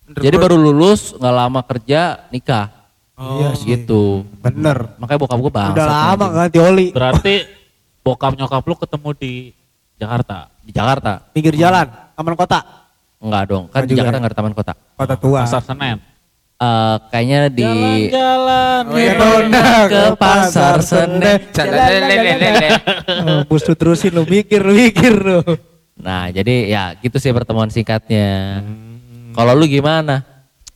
Jadi 0.09 0.35
baru 0.35 0.59
lulus, 0.59 1.15
nggak 1.15 1.35
lama 1.35 1.61
kerja, 1.63 2.27
nikah. 2.27 2.67
Oh. 3.15 3.39
Iya 3.39 3.49
sih. 3.55 3.67
Gitu. 3.77 4.27
Bener. 4.43 4.99
Makanya 4.99 5.19
bokap 5.21 5.39
gue 5.39 5.53
bangsa. 5.53 5.75
Udah 5.77 5.87
lama 5.87 6.25
ganti 6.33 6.59
oli. 6.59 6.87
Berarti 6.91 7.35
bokap 8.03 8.35
nyokap 8.35 8.63
lu 8.67 8.75
ketemu 8.75 9.09
di 9.15 9.33
Jakarta. 9.95 10.51
Di 10.59 10.71
Jakarta. 10.75 11.11
Pinggir 11.31 11.55
jalan, 11.55 11.87
taman 12.17 12.35
kota. 12.35 12.59
Enggak 13.23 13.43
dong, 13.47 13.71
kan 13.71 13.87
Enggak 13.87 13.87
di 13.87 13.95
Jakarta 13.95 14.15
ya? 14.15 14.19
nggak 14.19 14.31
ada 14.33 14.39
taman 14.43 14.53
kota. 14.53 14.73
Kota 14.99 15.15
tua. 15.15 15.39
Pasar 15.47 15.63
Senen. 15.63 15.97
Eh, 16.63 16.95
kayaknya 17.11 17.39
di 17.51 17.63
Jalan-jalan. 17.63 18.83
Oh, 18.87 18.99
iya. 18.99 19.13
Nona 19.19 19.67
ke 19.87 20.03
pasar 20.19 20.79
Senen. 20.83 21.39
Oh, 23.23 23.41
bus 23.47 23.63
lu 23.67 23.75
terusin 23.79 24.11
lu 24.11 24.23
mikir 24.27 24.59
lu 24.59 24.75
mikir 24.75 25.13
lu. 25.15 25.39
Nah, 25.93 26.27
jadi 26.33 26.67
ya 26.67 26.83
gitu 26.99 27.15
sih 27.21 27.31
pertemuan 27.31 27.71
singkatnya. 27.71 28.59
Hmm. 28.59 28.82
Kalau 29.33 29.51
lu 29.53 29.65
gimana? 29.65 30.21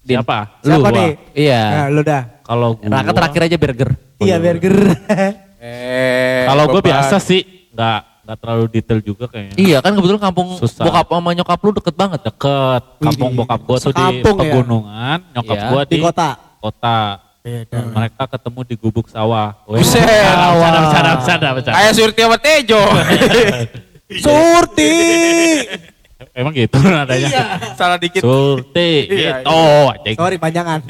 Din? 0.02 0.18
Siapa? 0.18 0.60
Lu. 0.62 0.72
Siapa 0.74 0.88
Gua. 0.88 0.98
nih? 0.98 1.12
Iya. 1.34 1.64
Nah, 1.68 1.88
lu 1.90 2.02
dah. 2.02 2.22
Kalau 2.42 2.70
gua 2.76 2.90
Raka 2.90 3.12
terakhir 3.14 3.42
aja 3.44 3.58
burger. 3.58 3.90
Iya 4.18 4.36
burger. 4.38 4.76
Eh, 5.58 6.46
Kalau 6.46 6.64
beban. 6.70 6.86
biasa 6.86 7.18
sih 7.18 7.42
nggak 7.70 8.00
nggak 8.24 8.38
terlalu 8.38 8.66
detail 8.70 9.00
juga 9.00 9.26
kayaknya. 9.26 9.56
Iya 9.56 9.78
kan 9.80 9.92
kebetulan 9.92 10.22
kampung 10.22 10.48
Susah. 10.56 10.84
bokap 10.84 11.08
sama 11.08 11.30
nyokap 11.32 11.60
lu 11.60 11.72
deket 11.74 11.96
banget. 11.96 12.20
Deket. 12.24 12.84
Kampung 12.98 13.30
Widih, 13.30 13.40
bokap 13.40 13.60
gue 13.60 13.78
tuh 13.78 13.84
di 13.86 13.96
sekampung 13.96 14.36
ya? 14.36 14.42
pegunungan, 14.44 15.18
nyokap 15.34 15.56
Iya. 15.56 15.68
gue 15.68 15.82
Di 15.82 15.90
di, 15.90 15.98
kota. 16.02 16.30
kota. 16.58 17.00
Beda. 17.42 17.80
Mereka 17.80 18.24
ketemu 18.28 18.60
di 18.64 18.76
gubuk 18.76 19.08
sawah. 19.08 19.56
Buset. 19.64 20.04
Bercanda, 20.04 20.48
bercanda, 20.78 21.12
bercanda, 21.16 21.48
bercanda. 21.56 21.76
Kayak 21.76 21.92
Surti 21.96 22.22
sama 22.22 22.38
Tejo. 22.38 22.82
Surti. 24.24 24.94
Emang 26.38 26.54
gitu 26.54 26.78
nadanya. 26.94 27.58
Salah 27.74 27.98
dikit. 27.98 28.22
Surti, 28.22 29.10
Iya, 29.10 29.42
gitu. 29.42 29.58
anjing. 29.90 30.16
Sorry 30.22 30.38
panjangan. 30.38 30.86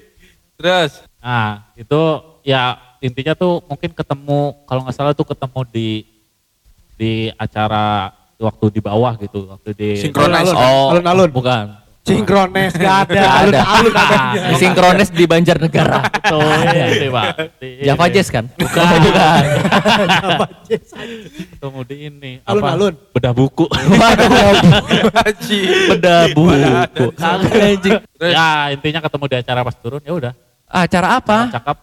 Terus. 0.58 1.06
Nah, 1.22 1.70
itu 1.78 2.00
ya 2.42 2.74
intinya 2.98 3.38
tuh 3.38 3.62
mungkin 3.70 3.94
ketemu 3.94 4.58
kalau 4.66 4.82
nggak 4.82 4.96
salah 4.98 5.14
tuh 5.14 5.22
ketemu 5.22 5.60
di 5.70 5.88
di 6.98 7.12
acara 7.38 8.10
waktu 8.42 8.74
di 8.74 8.80
bawah 8.82 9.14
gitu, 9.18 9.46
waktu 9.46 9.70
di 9.70 9.90
Synchronize. 10.02 10.50
Oh, 10.50 10.90
Alun-alun. 10.90 11.30
bukan. 11.30 11.78
Sinkrones 12.08 12.72
gak 12.74 12.94
ada. 13.04 13.20
Ada. 13.20 13.60
Alun-alun 13.60 13.92
adanya. 13.92 14.56
Sinkronis 14.60 15.08
di 15.12 15.24
Banjarnegara. 15.28 16.00
Betul, 16.16 16.60
ini, 16.72 17.08
Pak. 17.12 17.26
Java 17.84 18.04
Jazz 18.08 18.28
kan? 18.32 18.44
Bukan. 18.56 18.84
bukan. 19.04 19.42
Ketemu 21.52 21.80
di 21.84 21.96
ini 22.08 22.32
Alun-alun. 22.48 22.94
Bedah 23.12 23.32
buku. 23.36 23.66
Haji. 25.12 25.60
Beda 25.94 26.16
buku. 26.32 27.06
Ya, 28.18 28.72
intinya 28.72 29.00
ketemu 29.04 29.24
di 29.28 29.36
acara 29.36 29.60
pas 29.62 29.76
turun 29.76 30.00
ya 30.02 30.12
udah. 30.16 30.32
Acara 30.68 31.16
apa? 31.20 31.48
Cakap. 31.52 31.76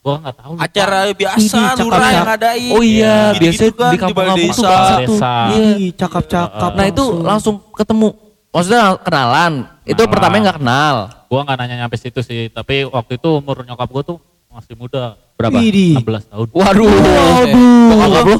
Gua 0.00 0.16
nggak 0.16 0.32
tahu. 0.40 0.52
lupa. 0.56 0.64
Acara 0.64 0.98
biasa 1.12 1.58
lurah 1.76 2.08
yang 2.08 2.24
ngadain. 2.24 2.72
Oh 2.72 2.80
iya, 2.80 3.36
kan, 3.36 3.92
di 3.92 3.98
kampung-kampung 4.00 4.48
balai 4.48 4.48
tuh 4.48 4.64
desa. 4.64 4.96
tuh. 5.04 5.18
Iya. 5.52 5.68
Ih, 5.76 5.92
cakep-cakep. 5.92 6.70
Nah 6.72 6.86
itu 6.88 7.04
langsung 7.20 7.54
ketemu. 7.76 8.08
Maksudnya 8.50 8.98
kenalan. 8.98 9.52
Itu 9.82 9.94
Kenalan. 9.96 10.10
pertamanya 10.10 10.42
nggak 10.44 10.58
kenal. 10.58 10.96
Gua 11.24 11.40
nggak 11.42 11.56
nanya 11.56 11.76
nyampe 11.80 11.96
situ 11.96 12.20
sih, 12.20 12.48
tapi 12.48 12.82
waktu 12.84 13.14
itu 13.14 13.28
umur 13.32 13.62
nyokap 13.62 13.86
gua 13.86 14.02
tuh 14.04 14.18
masih 14.48 14.74
muda. 14.74 15.14
Berapa? 15.34 15.54
Widih. 15.56 15.94
16 15.96 16.26
tahun. 16.26 16.46
Waduh. 16.50 16.90
Waduh. 16.90 17.88
Bokap 17.96 18.24
lu? 18.26 18.36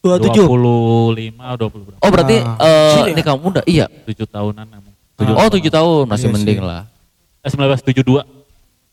27. 0.00 0.46
25, 0.46 1.34
20 1.56 1.86
berapa? 1.86 2.00
Oh 2.00 2.10
berarti 2.10 2.36
Ah. 2.40 2.54
eh 2.60 2.90
Kecil 2.92 3.04
ya? 3.04 3.14
nikah 3.14 3.34
muda? 3.34 3.60
Iya. 3.64 3.86
7 4.04 4.26
tahunan 4.26 4.66
emang. 4.68 4.94
Oh 5.34 5.48
tujuh 5.48 5.66
tahun 5.68 6.04
masih 6.06 6.26
Iya 6.26 6.34
mending 6.34 6.60
lah. 6.60 6.82
Eh, 7.40 7.50
1972. 7.50 8.22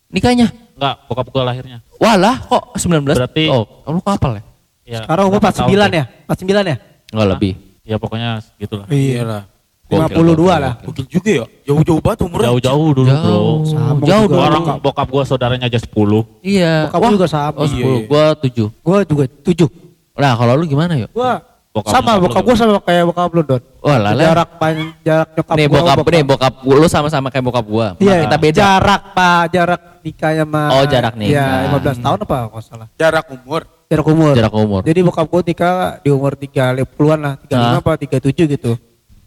Nikahnya? 0.07 0.49
Enggak, 0.75 0.95
bokap 1.05 1.25
gua 1.29 1.43
lahirnya. 1.45 1.81
Walah 1.97 2.37
kok 2.39 2.73
19? 2.75 3.15
Berarti- 3.15 3.49
Oh 3.49 3.65
lu 3.87 3.99
kapal 3.99 4.37
ya? 4.37 4.43
Ya, 4.85 4.99
Sekarang 5.01 5.25
umur 5.27 5.41
8 5.41 5.49
tahun 5.55 5.65
49 5.65 5.81
tuh. 5.83 5.97
ya? 5.97 6.05
49 6.27 6.65
ya? 6.65 6.77
Enggak 7.09 7.27
lebih. 7.31 7.53
Ya 7.81 7.95
pokoknya 7.97 8.29
gitulah. 8.55 8.85
Iya 8.87 9.21
lah. 9.23 9.43
52 9.85 10.49
lah. 10.57 10.73
Mungkin 10.81 11.05
juga 11.05 11.29
ya. 11.29 11.45
Jauh-jauh 11.69 12.01
banget 12.01 12.19
umurnya. 12.25 12.47
Jauh-jauh 12.49 12.89
dulu, 12.97 13.05
Bro. 13.05 13.21
Jauh. 13.21 13.57
Sama 13.69 14.01
Jauh 14.01 14.25
dulu. 14.25 14.41
Orang 14.41 14.63
bokap 14.81 15.07
gua 15.13 15.23
saudaranya 15.23 15.69
aja 15.69 15.77
10. 15.77 16.25
Iya. 16.41 16.89
Bokap 16.89 16.99
lu 17.05 17.13
juga 17.21 17.27
sama. 17.29 17.59
Oh 17.61 17.67
10, 17.69 17.77
Iya. 17.77 18.07
gua 18.09 18.23
7. 18.33 18.65
Gua 18.81 18.97
juga 19.05 19.23
7. 19.29 19.69
Nah 20.15 20.33
kalau 20.33 20.53
lu 20.57 20.65
gimana 20.65 20.93
yuk? 20.97 21.11
Gua 21.13 21.37
Bokap 21.75 21.91
sama 21.91 22.15
bokap 22.23 22.39
lu 22.39 22.47
gua 22.47 22.55
sama 22.55 22.79
kayak 22.87 23.03
bokap 23.11 23.29
lu 23.35 23.41
Don. 23.43 23.61
Wah 23.83 23.97
lala. 23.99 24.21
Jarak 24.23 24.49
pan, 24.55 24.75
jarak 25.03 25.27
nyokap 25.35 25.55
Nih 25.59 25.65
gua 25.67 25.79
sama 25.83 25.91
bokap, 25.99 26.13
nih 26.15 26.23
bokap 26.23 26.53
gua, 26.63 26.75
lu 26.79 26.87
sama-sama 26.87 27.27
kayak 27.27 27.45
bokap 27.51 27.65
gua. 27.67 27.87
Iya, 27.99 28.15
kita 28.23 28.37
beda. 28.39 28.55
Jarak 28.63 29.01
Pak, 29.11 29.41
jarak 29.51 29.81
nikahnya 29.99 30.43
sama 30.47 30.61
Oh, 30.71 30.83
jarak 30.87 31.13
nikah. 31.19 31.35
Iya, 31.35 31.75
15 31.75 31.97
tahun 31.99 32.19
apa 32.23 32.37
kalau 32.47 32.63
salah. 32.63 32.87
Jarak 32.95 33.25
umur. 33.27 33.61
Jarak 33.91 34.07
umur. 34.07 34.33
Jarak 34.39 34.53
umur. 34.55 34.81
Jadi 34.87 34.99
bokap 35.03 35.25
gua 35.27 35.41
nikah 35.43 35.75
di 35.99 36.09
umur 36.15 36.31
30-an 36.39 37.19
lah, 37.19 37.33
35 37.43 37.59
Hah? 37.59 37.75
apa 37.83 37.91
37 37.99 38.55
gitu. 38.55 38.71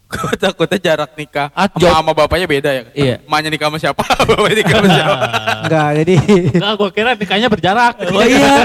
Gue 0.09 0.33
takutnya 0.35 0.81
jarak 0.81 1.13
nikah 1.15 1.53
Ah, 1.53 1.69
sama, 1.69 1.77
jauh. 1.77 1.93
sama 1.93 2.11
bapaknya 2.13 2.47
beda 2.47 2.71
ya. 2.73 2.83
Iya. 2.91 3.15
Emaknya 3.23 3.49
nikah 3.53 3.67
sama 3.69 3.79
siapa? 3.79 4.03
bapaknya 4.29 4.57
nikah 4.57 4.75
sama 4.75 4.89
siapa? 4.91 5.15
Enggak, 5.69 5.89
jadi 6.01 6.15
Enggak, 6.49 6.73
gua 6.75 6.91
kira 6.91 7.11
nikahnya 7.13 7.49
berjarak. 7.49 7.95
Oh 8.09 8.25
iya. 8.25 8.57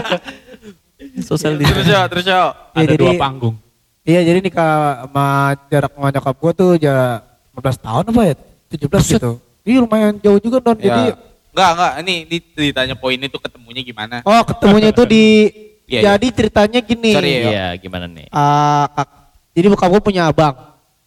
Sosial 1.20 1.60
di. 1.60 1.68
terus 1.68 1.84
ya, 1.86 2.02
terus 2.08 2.24
ya. 2.24 2.56
Ada 2.72 2.84
Iya, 2.86 2.96
dua 2.96 3.12
jadi- 3.12 3.20
panggung. 3.20 3.56
iya 4.04 4.20
jadi 4.20 4.40
nikah 4.40 4.72
sama 5.04 5.28
jarak 5.68 5.92
sama 5.94 6.08
nyokap 6.10 6.36
gua 6.38 6.52
tuh 6.54 6.72
jarak 6.76 7.20
15 7.54 7.78
tahun 7.82 8.04
apa 8.08 8.22
ya? 8.24 8.36
17 8.70 9.14
gitu. 9.14 9.32
Iya 9.62 9.78
lumayan 9.80 10.14
jauh 10.18 10.40
juga 10.40 10.58
Don. 10.60 10.76
Jadi 10.76 11.04
Ya. 11.12 11.16
Enggak, 11.52 11.70
enggak. 11.70 11.92
Ini 12.00 12.16
di- 12.26 12.44
ditanya 12.66 12.96
poin 12.96 13.16
itu 13.16 13.38
ketemunya 13.38 13.82
gimana? 13.82 14.16
oh 14.22 14.42
ketemunya 14.44 14.90
tuh 14.90 15.06
di 15.06 15.52
Iya, 15.84 16.00
iya. 16.00 16.02
jadi 16.16 16.28
ceritanya 16.34 16.80
gini. 16.80 17.12
Sorry 17.12 17.32
ya. 17.34 17.42
Iya 17.46 17.68
gimana 17.78 18.08
nih? 18.08 18.28
Ah, 18.30 18.88
kak- 18.90 19.16
jadi 19.52 19.68
bokap 19.68 19.90
gua 19.90 20.00
punya 20.02 20.24
abang. 20.26 20.56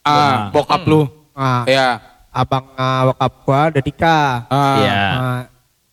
Ah, 0.07 0.49
bokap 0.49 0.83
lu. 0.85 1.03
Ah, 1.33 1.67
Ya. 1.67 1.99
abang 2.31 2.71
ah, 2.75 3.03
bokap 3.07 3.33
gua 3.43 3.61
udah 3.69 3.83
nikah. 3.83 4.31
Ah. 4.47 4.77
Iya. 4.79 4.95
Ah, 5.11 5.41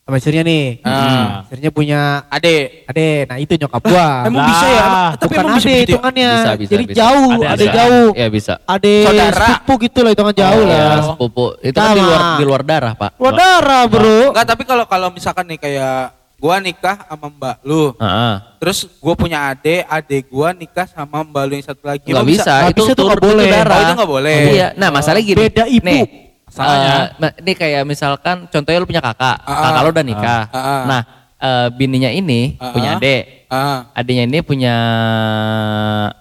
sama 0.03 0.15
istrinya 0.15 0.43
nih. 0.43 0.65
Ah. 0.81 1.41
Istrinya 1.41 1.71
punya 1.71 2.01
Ade. 2.27 2.85
ade. 2.85 3.25
Nah 3.25 3.37
itu 3.37 3.55
nyokap 3.55 3.81
gua. 3.81 4.07
Emang 4.27 4.45
bisa 4.45 4.65
ya? 4.67 4.85
Tapi 5.15 5.25
Bukan 5.29 5.41
emang 5.41 5.55
bisa 5.55 5.65
begitu 5.65 5.73
ya? 5.73 5.83
hitungannya. 5.89 6.31
Bisa, 6.31 6.51
Jadi 6.69 6.83
bisa. 6.85 6.97
jauh, 6.99 7.31
ade. 7.41 7.65
jauh. 7.67 8.09
Iya 8.13 8.27
bisa. 8.29 8.53
Ade 8.63 8.95
Saudara. 9.01 9.45
sepupu 9.49 9.73
gitu 9.81 9.99
lah 9.99 10.11
hitungan 10.11 10.35
jauh 10.35 10.61
Oh, 10.61 10.67
lah. 10.67 10.77
Ya, 10.77 10.93
sepupu. 11.01 11.45
Itu 11.59 11.75
kan 11.75 11.89
di 11.89 12.01
luar 12.01 12.21
di 12.37 12.43
luar 12.45 12.61
darah, 12.61 12.93
Pak. 12.93 13.11
Luar 13.17 13.33
darah 13.33 13.83
bro. 13.87 14.19
Enggak, 14.29 14.45
tapi 14.45 14.63
kalau 14.63 14.85
kalau 14.85 15.07
misalkan 15.09 15.45
nih 15.45 15.57
kayak 15.57 15.97
gua 16.43 16.59
nikah 16.59 17.07
sama 17.07 17.31
mbak 17.31 17.55
lu. 17.63 17.95
Heeh. 17.95 18.33
Terus 18.59 18.83
gua 18.99 19.15
punya 19.15 19.47
ade, 19.47 19.87
ade 19.87 20.17
gua 20.25 20.51
nikah 20.51 20.83
sama 20.85 21.23
mbak 21.23 21.43
lu 21.45 21.53
yang 21.55 21.63
satu 21.63 21.83
lagi. 21.85 22.03
Nggak 22.03 22.19
Emang 22.19 22.27
bisa, 22.27 22.51
Nggak 22.59 22.67
itu 22.69 22.83
bisa 22.83 22.93
turut 22.93 23.07
nggak 23.07 23.23
boleh. 23.23 23.45
itu 23.45 23.55
darah. 23.55 23.71
Oh, 23.71 23.79
itu 23.81 23.93
nggak 23.95 24.11
boleh. 24.11 24.35
Iya, 24.51 24.67
nah 24.75 24.89
masalahnya 24.89 25.23
gini. 25.23 25.39
Beda 25.39 25.63
ibu. 25.65 25.87
Nih, 25.87 26.01
Masalahnya. 26.43 26.91
eh, 26.93 27.05
nah, 27.17 27.31
ini 27.33 27.51
kayak 27.55 27.81
misalkan 27.83 28.35
contohnya 28.45 28.77
lu 28.77 28.85
punya 28.85 28.99
kakak, 28.99 29.37
Ah, 29.41 29.55
kakak 29.63 29.81
lu 29.81 29.89
udah 29.89 30.05
nikah. 30.05 30.41
ah, 30.45 30.57
ah. 30.59 30.81
Nah, 30.83 31.01
eh, 31.39 31.67
bininya 31.71 32.11
ini 32.11 32.59
Ah, 32.59 32.69
punya 32.69 32.89
adik, 32.93 33.23
Ah, 33.47 33.79
adiknya 33.93 34.23
ini 34.25 34.39
punya 34.41 34.75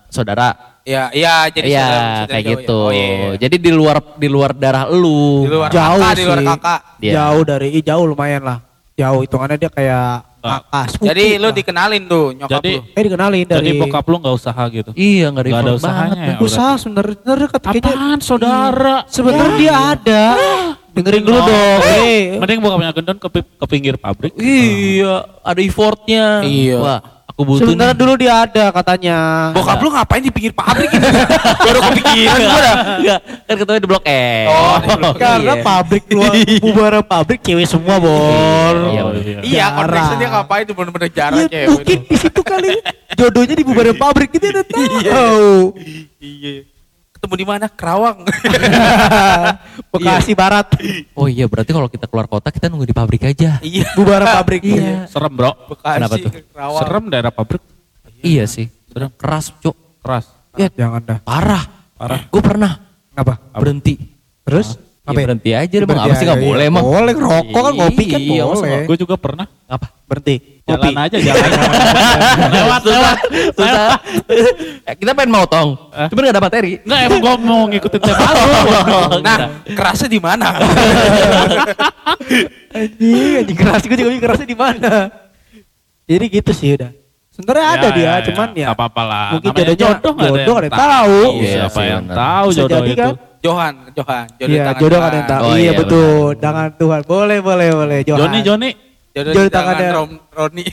saudara. 0.07 0.79
iya, 0.83 1.11
iya 1.13 1.35
jadi 1.49 1.67
Iya, 1.69 1.83
saudara- 1.83 2.27
kayak 2.27 2.31
jauh 2.39 2.39
ya. 2.39 2.53
gitu. 2.57 2.79
Oh, 2.79 2.91
iya, 2.91 3.05
iya. 3.05 3.29
Jadi 3.39 3.57
di 3.59 3.71
luar 3.71 3.97
di 4.17 4.29
luar 4.29 4.51
darah 4.53 4.87
lu. 4.87 5.43
Di 5.43 5.51
luar 5.51 5.69
Jauh 5.69 5.99
kakak, 6.01 6.15
di 6.15 6.23
luar 6.25 6.39
sih. 6.39 6.49
kakak. 6.49 6.81
Iya. 7.01 7.13
Jauh 7.13 7.43
dari 7.43 7.69
jauh 7.83 8.05
lumayan 8.07 8.43
lah. 8.43 8.59
Jauh 8.93 9.21
hitungannya 9.21 9.57
dia 9.57 9.69
kayak 9.69 10.29
Ah. 10.43 10.59
sepupu 10.85 11.07
Jadi 11.07 11.39
lu 11.39 11.47
lah. 11.47 11.53
dikenalin 11.55 12.03
tuh 12.05 12.35
nyokap 12.35 12.51
Jadi 12.59 12.73
lu. 12.75 12.83
eh 12.93 13.03
dikenalin 13.05 13.45
dari 13.47 13.63
jadi 13.63 13.79
bokap 13.79 14.05
lu 14.05 14.17
nggak 14.19 14.35
usaha 14.35 14.63
gitu. 14.69 14.91
Iya, 14.93 15.27
enggak 15.29 15.45
Nggak 15.45 15.55
ada 15.55 15.63
ada 15.65 15.73
usahanya 15.73 16.15
banget. 16.19 16.35
ya. 16.35 16.37
usaha 16.43 16.73
sebenarnya 16.75 17.15
kayaknya 17.49 17.81
Apaan 17.81 18.19
saudara? 18.21 18.97
sebenarnya 19.07 19.55
dia 19.57 19.75
ada. 19.89 20.23
Dengerin 20.93 21.23
dulu 21.23 21.39
Oh. 21.39 21.47
dong. 21.47 21.79
Eh, 21.97 22.23
Mending 22.37 22.59
bokapnya 22.59 22.91
gendon 22.93 23.17
ke, 23.17 23.29
ke 23.33 23.67
pinggir 23.67 23.95
pabrik. 23.97 24.35
Iya, 24.35 25.15
ada 25.41 25.61
effortnya. 25.63 26.43
Iya. 26.43 26.77
Wah, 26.77 26.99
Aku 27.33 27.43
butuh 27.43 27.65
Sebenarnya 27.65 27.97
nih. 27.97 28.01
dulu 28.05 28.13
dia 28.15 28.35
ada 28.39 28.65
katanya. 28.71 29.17
Bokap 29.51 29.81
lu 29.81 29.89
ngapain 29.89 30.21
di 30.21 30.29
pinggir 30.29 30.53
pabrik 30.53 30.85
gitu? 30.87 31.01
Baru 31.65 31.79
kepikiran 31.83 32.39
gua 32.39 32.61
dah. 32.61 32.75
Enggak, 32.95 33.19
kan 33.43 33.55
ketemu 33.57 33.77
di 33.79 33.89
blok 33.89 34.05
E. 34.05 34.25
Oh, 34.47 34.77
di 34.83 34.89
Blok 34.93 35.15
Karena 35.17 35.55
Iya. 35.55 35.65
pabrik 35.65 36.05
luar 36.09 36.33
bubaran 36.63 37.03
pabrik 37.03 37.41
cewek 37.41 37.65
semua 37.65 37.97
bor. 37.97 38.75
Iya, 38.87 39.03
Iya, 39.41 39.65
Jarang. 39.65 39.73
konteksnya 39.79 40.17
dia 40.19 40.29
ngapain 40.31 40.63
tuh 40.63 40.75
bener-bener 40.77 41.09
jarang 41.09 41.41
Iya, 41.41 41.49
cewek. 41.49 41.69
mungkin 41.73 41.99
di 42.05 42.17
situ 42.17 42.41
kali 42.43 42.71
jodohnya 43.15 43.55
di 43.55 43.65
bubaran 43.65 43.97
pabrik 43.97 44.29
gitu 44.31 44.47
udah 44.47 44.65
tahu. 44.67 45.73
Iya. 46.21 46.72
Ketemu 47.23 47.39
di 47.39 47.47
mana? 47.47 47.71
Kerawang. 47.71 48.27
Bekasi 49.95 50.35
Barat. 50.35 50.75
Oh 51.15 51.31
iya, 51.31 51.47
berarti 51.47 51.71
kalau 51.71 51.87
kita 51.87 52.11
keluar 52.11 52.27
kota 52.27 52.51
kita 52.51 52.67
nunggu 52.67 52.83
di 52.83 52.91
pabrik 52.91 53.23
aja. 53.23 53.63
Iya. 53.63 53.95
Bubaran 54.03 54.27
pabrik. 54.43 54.67
Iya. 54.67 55.07
Serem 55.07 55.31
bro. 55.31 55.55
Bekasi, 55.71 56.03
Kenapa 56.03 56.15
tuh? 56.19 56.31
Kerawang. 56.51 56.83
Serem 56.83 57.05
daerah 57.15 57.31
pabrik. 57.31 57.63
Iya 58.27 58.51
sih. 58.51 58.67
Keras, 58.91 59.55
Cok. 59.55 60.03
Keras. 60.03 60.35
Ya 60.59 60.67
jangan 60.75 60.99
dah. 60.99 61.19
Parah. 61.23 61.63
Parah. 61.95 62.27
Gue 62.27 62.43
pernah 62.43 62.83
Kenapa? 63.15 63.39
berhenti. 63.55 63.95
Terus? 64.43 64.75
Ya, 65.03 65.11
berhenti 65.19 65.51
aja 65.51 65.75
deh, 65.83 65.83
Bang. 65.83 65.99
Apa 65.99 66.15
sih 66.15 66.31
aja, 66.31 66.39
boleh 66.39 66.63
iya. 66.63 66.71
emang? 66.71 66.85
Boleh 66.87 67.15
rokok 67.19 67.63
kan 67.67 67.73
ngopi 67.75 68.05
kan 68.07 68.21
Iya, 68.23 68.47
masa 68.47 68.63
boleh. 68.63 68.83
Gue 68.87 68.97
juga 69.03 69.15
pernah. 69.19 69.51
Apa? 69.67 69.91
Berhenti. 70.07 70.63
Jalan 70.63 70.95
aja 70.95 71.17
jalan. 71.19 71.51
lewat 72.55 72.83
lewat. 72.95 73.17
Susah. 73.59 73.99
Eh, 74.87 74.95
kita 74.99 75.11
pengen 75.15 75.35
motong. 75.35 75.75
Eh? 75.91 76.07
Cuma 76.07 76.23
gak 76.23 76.35
ada 76.39 76.43
materi. 76.43 76.79
Enggak 76.87 77.01
emang 77.07 77.19
gue 77.19 77.35
mau 77.43 77.63
ngikutin 77.67 77.99
tema 77.99 78.29
lu. 78.31 78.47
Nah, 79.27 79.37
kerasnya 79.75 80.07
di 80.07 80.21
mana? 80.23 80.49
Anjing, 82.71 83.43
anjing 83.43 83.59
keras 83.59 83.83
gue 83.83 83.99
juga 83.99 84.11
kerasnya 84.23 84.47
di 84.47 84.59
mana. 84.59 85.11
Jadi 86.07 86.25
gitu 86.31 86.51
sih 86.55 86.79
udah. 86.79 86.95
Sebenarnya 87.35 87.67
ada 87.75 87.89
Ya, 87.91 87.97
dia, 87.97 88.07
ya, 88.07 88.15
cuman 88.31 88.49
ya. 88.55 88.67
Apa-apa 88.71 89.03
lah. 89.03 89.29
Mungkin 89.35 89.51
jodoh 89.75 90.13
nggak 90.15 90.31
jodoh 90.31 90.55
ada 90.55 90.67
yang 90.71 90.79
tahu. 90.79 91.19
Iya 91.43 91.51
Siapa 91.51 91.75
sih, 91.75 91.87
yang 91.91 92.05
tahu 92.07 92.47
jodoh 92.55 92.83
itu? 92.87 93.11
Kan? 93.43 93.75
Johan, 93.75 93.75
Johan. 93.99 94.27
Jodoh 94.39 94.55
Iya, 94.55 94.63
tangan 94.63 94.79
jodoh 94.81 94.99
Tuhan. 94.99 95.09
ada 95.11 95.17
yang 95.19 95.27
tahu. 95.27 95.43
Oh, 95.43 95.53
iya 95.53 95.63
iya, 95.63 95.73
betul. 95.75 96.27
Tangan 96.39 96.71
Tuhan. 96.79 97.01
Boleh, 97.03 97.39
boleh, 97.43 97.69
boleh. 97.75 97.99
Johan. 98.07 98.21
Joni 98.23 98.39
Joni. 98.41 98.71
Jodoh, 99.13 99.33
Jodoh 99.35 99.45
di 99.45 99.51
tangan. 99.53 99.77
Rom, 99.93 100.11
Roni. 100.33 100.65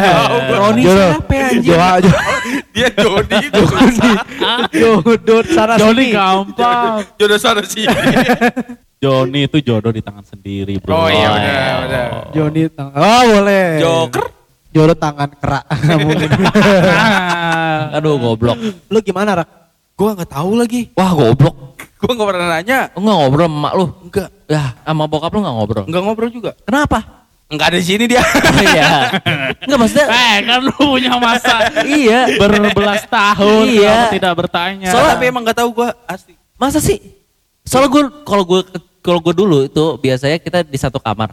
Roni 0.56 0.82
siapa 0.86 1.32
ya, 1.34 1.44
anjing? 1.44 1.62
Jodoh, 1.66 1.98
jodoh, 2.00 2.14
Dia 2.72 2.88
Joni, 2.96 3.36
gue 3.52 3.66
susah. 3.68 4.16
jodoh 4.80 5.42
sana 5.44 5.74
Joni 5.76 6.06
gampang. 6.08 7.04
Jodoh 7.20 7.36
sana 7.36 7.60
sih. 7.68 7.84
Joni 8.96 9.44
itu 9.44 9.58
jodoh 9.60 9.92
di 9.92 10.00
tangan 10.00 10.24
sendiri 10.24 10.78
bro. 10.80 10.94
Oh 10.94 11.08
iya 11.10 11.28
benar, 11.36 11.74
benar. 11.84 12.08
Joni 12.32 12.60
tangan. 12.72 12.96
Oh 12.96 13.22
boleh. 13.28 13.66
Joker. 13.76 14.24
Jodoh 14.72 14.96
tangan 14.96 15.28
kerak. 15.36 15.64
Mungkin. 16.00 16.30
Aduh, 17.92 18.16
goblok. 18.16 18.56
Lu 18.88 18.98
gimana, 19.04 19.44
Rak? 19.44 19.61
Gue 20.02 20.10
nggak 20.18 20.32
tahu 20.34 20.58
lagi. 20.58 20.90
Wah, 20.98 21.14
goblok. 21.14 21.54
Gue 21.78 22.10
nggak 22.10 22.28
pernah 22.34 22.46
nanya. 22.50 22.90
Lu 22.98 23.06
nggak 23.06 23.18
ngobrol 23.22 23.46
sama 23.46 23.54
emak 23.54 23.72
lu? 23.78 23.86
Enggak, 24.02 24.28
Ya, 24.50 24.64
sama 24.82 25.04
bokap 25.06 25.30
lu 25.30 25.38
nggak 25.38 25.54
ngobrol? 25.54 25.84
enggak 25.86 26.02
ngobrol 26.02 26.30
juga. 26.34 26.50
Kenapa? 26.66 26.98
Enggak 27.46 27.66
ada 27.70 27.78
di 27.78 27.86
sini 27.86 28.04
dia. 28.10 28.18
Iya. 28.66 28.90
Enggak 29.62 29.78
maksudnya. 29.78 30.06
Eh 30.10 30.36
kan 30.42 30.58
lu 30.58 30.72
punya 30.74 31.12
masa 31.22 31.54
Iya. 31.86 32.20
berbelas 32.34 33.06
tahun 33.06 33.64
Iya. 33.70 34.10
tidak 34.10 34.32
bertanya. 34.34 34.90
Soalnya- 34.90 35.14
Tapi 35.14 35.24
emang 35.30 35.42
nggak 35.46 35.58
tahu 35.62 35.70
gue 35.70 35.88
asli. 36.10 36.34
Masa 36.58 36.82
sih? 36.82 36.98
Soalnya 37.62 37.94
gue 37.94 38.02
kalau 38.26 38.42
gue 38.42 38.60
kalau 38.98 39.22
gue 39.22 39.34
dulu 39.38 39.58
itu 39.62 39.84
biasanya 40.02 40.42
kita 40.42 40.66
di 40.66 40.78
satu 40.82 40.98
kamar. 40.98 41.30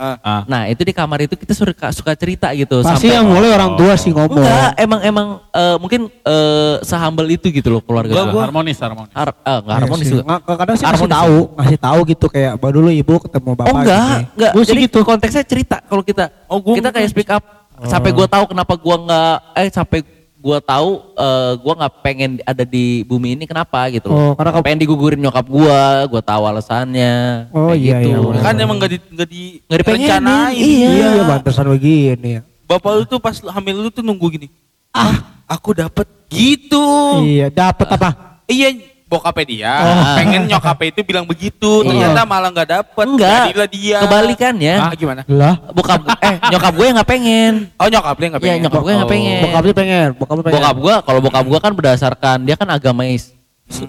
Ah. 0.00 0.16
Ah. 0.24 0.42
Nah 0.48 0.62
itu 0.64 0.80
di 0.80 0.96
kamar 0.96 1.20
itu 1.20 1.36
kita 1.36 1.52
suka 1.52 1.92
suka 1.92 2.16
cerita 2.16 2.48
gitu. 2.56 2.80
Pasti 2.80 3.12
yang 3.12 3.28
mulai 3.28 3.52
orang 3.52 3.76
tua 3.76 3.92
sih 3.94 4.08
ngomong. 4.08 4.40
Enggak, 4.40 4.72
emang 4.80 5.00
emang 5.04 5.28
eh, 5.52 5.76
mungkin 5.76 6.00
eh, 6.08 6.74
sehambel 6.80 7.36
itu 7.36 7.52
gitu 7.52 7.68
loh 7.68 7.84
keluarga 7.84 8.08
Gua, 8.10 8.24
gue. 8.32 8.40
harmonis 8.40 8.80
harmonis. 8.80 9.12
Har 9.12 9.28
eh, 9.28 9.58
enggak 9.60 9.68
Iya 9.68 9.76
harmonis 9.76 10.06
sih. 10.08 10.12
juga. 10.16 10.22
Nggak, 10.24 10.40
kadang 10.56 10.76
sih 10.80 10.86
Harmonis 10.88 11.12
tahu, 11.12 11.36
ngasih 11.52 11.78
tahu 11.78 11.98
gitu 12.08 12.26
kayak 12.32 12.52
baru 12.56 12.76
dulu 12.80 12.90
ibu 12.90 13.14
ketemu 13.20 13.50
bapak 13.52 13.68
Oh 13.68 13.74
enggak, 13.76 14.00
gini. 14.00 14.24
enggak. 14.32 14.52
Gua 14.56 14.62
sih 14.64 14.70
Jadi 14.72 14.80
gitu. 14.88 14.98
konteksnya 15.04 15.44
cerita 15.44 15.76
kalau 15.84 16.00
kita. 16.00 16.24
Oh, 16.48 16.58
gua 16.58 16.74
kita 16.80 16.88
kayak 16.88 17.04
enggak. 17.04 17.12
speak 17.12 17.28
up. 17.28 17.44
Sampai 17.82 18.10
gua 18.10 18.24
tahu 18.24 18.44
kenapa 18.48 18.72
gua 18.74 18.96
enggak 18.96 19.34
eh 19.54 19.68
sampai 19.68 19.98
gua 20.40 20.58
tahu 20.58 20.90
eh, 21.14 21.52
gua 21.60 21.74
nggak 21.76 21.94
pengen 22.00 22.30
ada 22.42 22.64
di 22.64 23.04
bumi 23.04 23.36
ini 23.36 23.44
kenapa 23.44 23.86
gitu. 23.88 24.08
Oh, 24.08 24.32
karena 24.32 24.50
kamu- 24.50 24.64
pengen 24.64 24.80
digugurin 24.80 25.20
nyokap 25.20 25.44
gua, 25.44 26.08
gua 26.08 26.22
tahu 26.24 26.42
alasannya. 26.42 27.46
Oh, 27.52 27.70
kayak 27.70 27.78
iya, 27.78 27.96
gitu. 28.00 28.08
iya, 28.08 28.18
benar. 28.18 28.42
Kan 28.42 28.54
emang 28.56 28.76
nggak 28.76 28.90
di 28.90 28.98
nggak 29.06 29.28
di 29.28 29.42
Nggak 29.62 29.78
dipengenin, 29.78 30.04
rencanain. 30.08 30.56
iya. 30.56 30.88
Iya, 30.88 31.06
iya 31.12 31.22
pantesan 31.24 31.66
begini 31.68 32.28
ya. 32.32 32.42
Bapak 32.64 32.90
lu 32.92 33.04
tuh 33.04 33.18
pas 33.18 33.36
hamil 33.36 33.76
lu 33.78 33.90
tuh 33.90 34.00
nunggu 34.00 34.26
gini. 34.30 34.48
Ah, 34.90 35.14
aku 35.44 35.76
dapet 35.76 36.08
gitu. 36.28 36.86
Iya, 37.20 37.50
dapat 37.50 37.86
apa? 37.90 38.40
Iya, 38.46 38.74
bokapnya 39.10 39.44
dia. 39.44 39.72
Oh. 39.82 40.14
Pengen 40.14 40.46
nyokapnya 40.46 40.86
itu 40.94 41.00
bilang 41.02 41.26
begitu. 41.26 41.82
Iya. 41.82 41.90
Ternyata 41.90 42.20
malah 42.22 42.48
nggak 42.54 42.68
dapet. 42.70 43.06
Enggak. 43.10 43.44
Jadilah 43.50 43.68
dia. 43.68 43.98
Kebalikannya. 44.06 44.74
Ah, 44.78 44.94
gimana? 44.94 45.22
Lah, 45.26 45.54
Bokap 45.74 46.00
eh 46.22 46.34
nyokap 46.48 46.72
gue 46.78 46.86
yang 46.86 46.96
nggak 46.96 47.10
pengen. 47.10 47.52
Oh 47.74 47.88
nyokapnya 47.90 48.26
nggak 48.30 48.40
Iya, 48.40 48.46
pengen. 48.54 48.62
nyokap 48.62 48.80
gue 48.80 48.92
nggak 48.94 49.02
Oh. 49.04 49.12
pengen. 49.12 49.40
bokapnya 49.42 49.74
pengen, 49.74 50.08
bokapnya 50.14 50.42
pengen. 50.46 50.54
Bokap 50.62 50.76
gua 50.78 50.94
kalau 51.02 51.20
bokap 51.20 51.44
gua 51.44 51.58
kan 51.58 51.72
berdasarkan 51.74 52.36
dia 52.46 52.54
kan 52.54 52.68
agamais 52.70 53.34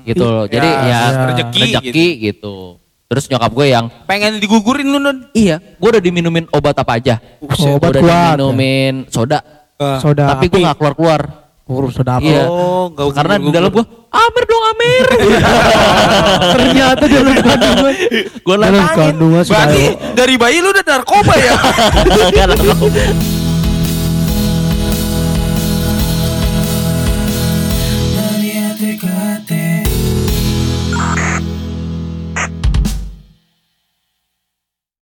gitu 0.04 0.24
loh. 0.26 0.46
Jadi 0.50 0.66
Ya, 0.66 0.82
ya, 0.90 1.00
rezeki 1.30 1.62
rezeki 1.78 2.08
gitu. 2.28 2.82
Terus 3.06 3.28
nyokap 3.28 3.52
gue 3.52 3.68
yang 3.68 3.86
Pengen 4.08 4.40
digugurin 4.40 4.88
lu 4.88 4.98
non. 4.98 5.28
iya, 5.36 5.60
gua 5.78 5.94
udah 5.94 6.02
diminumin 6.02 6.48
obat 6.50 6.74
apa 6.74 6.98
aja. 6.98 7.20
Buset, 7.38 7.76
obat 7.76 7.92
udah 7.92 8.02
kuat. 8.02 8.18
diminumin 8.40 9.06
soda. 9.08 9.44
Soda 10.00 10.32
tapi 10.32 10.48
api. 10.48 10.54
gua 10.56 10.60
nggak 10.66 10.78
keluar-keluar. 10.80 11.22
Urus 11.66 11.94
soda 11.94 12.18
apa? 12.18 12.26
Iya. 12.26 12.46
Oh, 12.46 12.90
nggak 12.90 13.06
Karena 13.14 13.36
di 13.38 13.50
dalam 13.50 13.70
gua 13.70 13.86
Amir 14.12 14.44
dong 14.44 14.64
Amir. 14.66 15.06
Ternyata 16.54 17.04
dalam 17.06 17.36
kandungan. 17.38 17.94
gua 18.44 18.56
Dalam 18.56 18.72
nantangin. 18.76 18.98
kandungan. 19.16 19.44
Berarti 19.46 19.84
dari 20.14 20.36
bayi 20.36 20.58
lu 20.60 20.70
udah 20.70 20.84
narkoba 20.84 21.34
ya? 21.38 21.56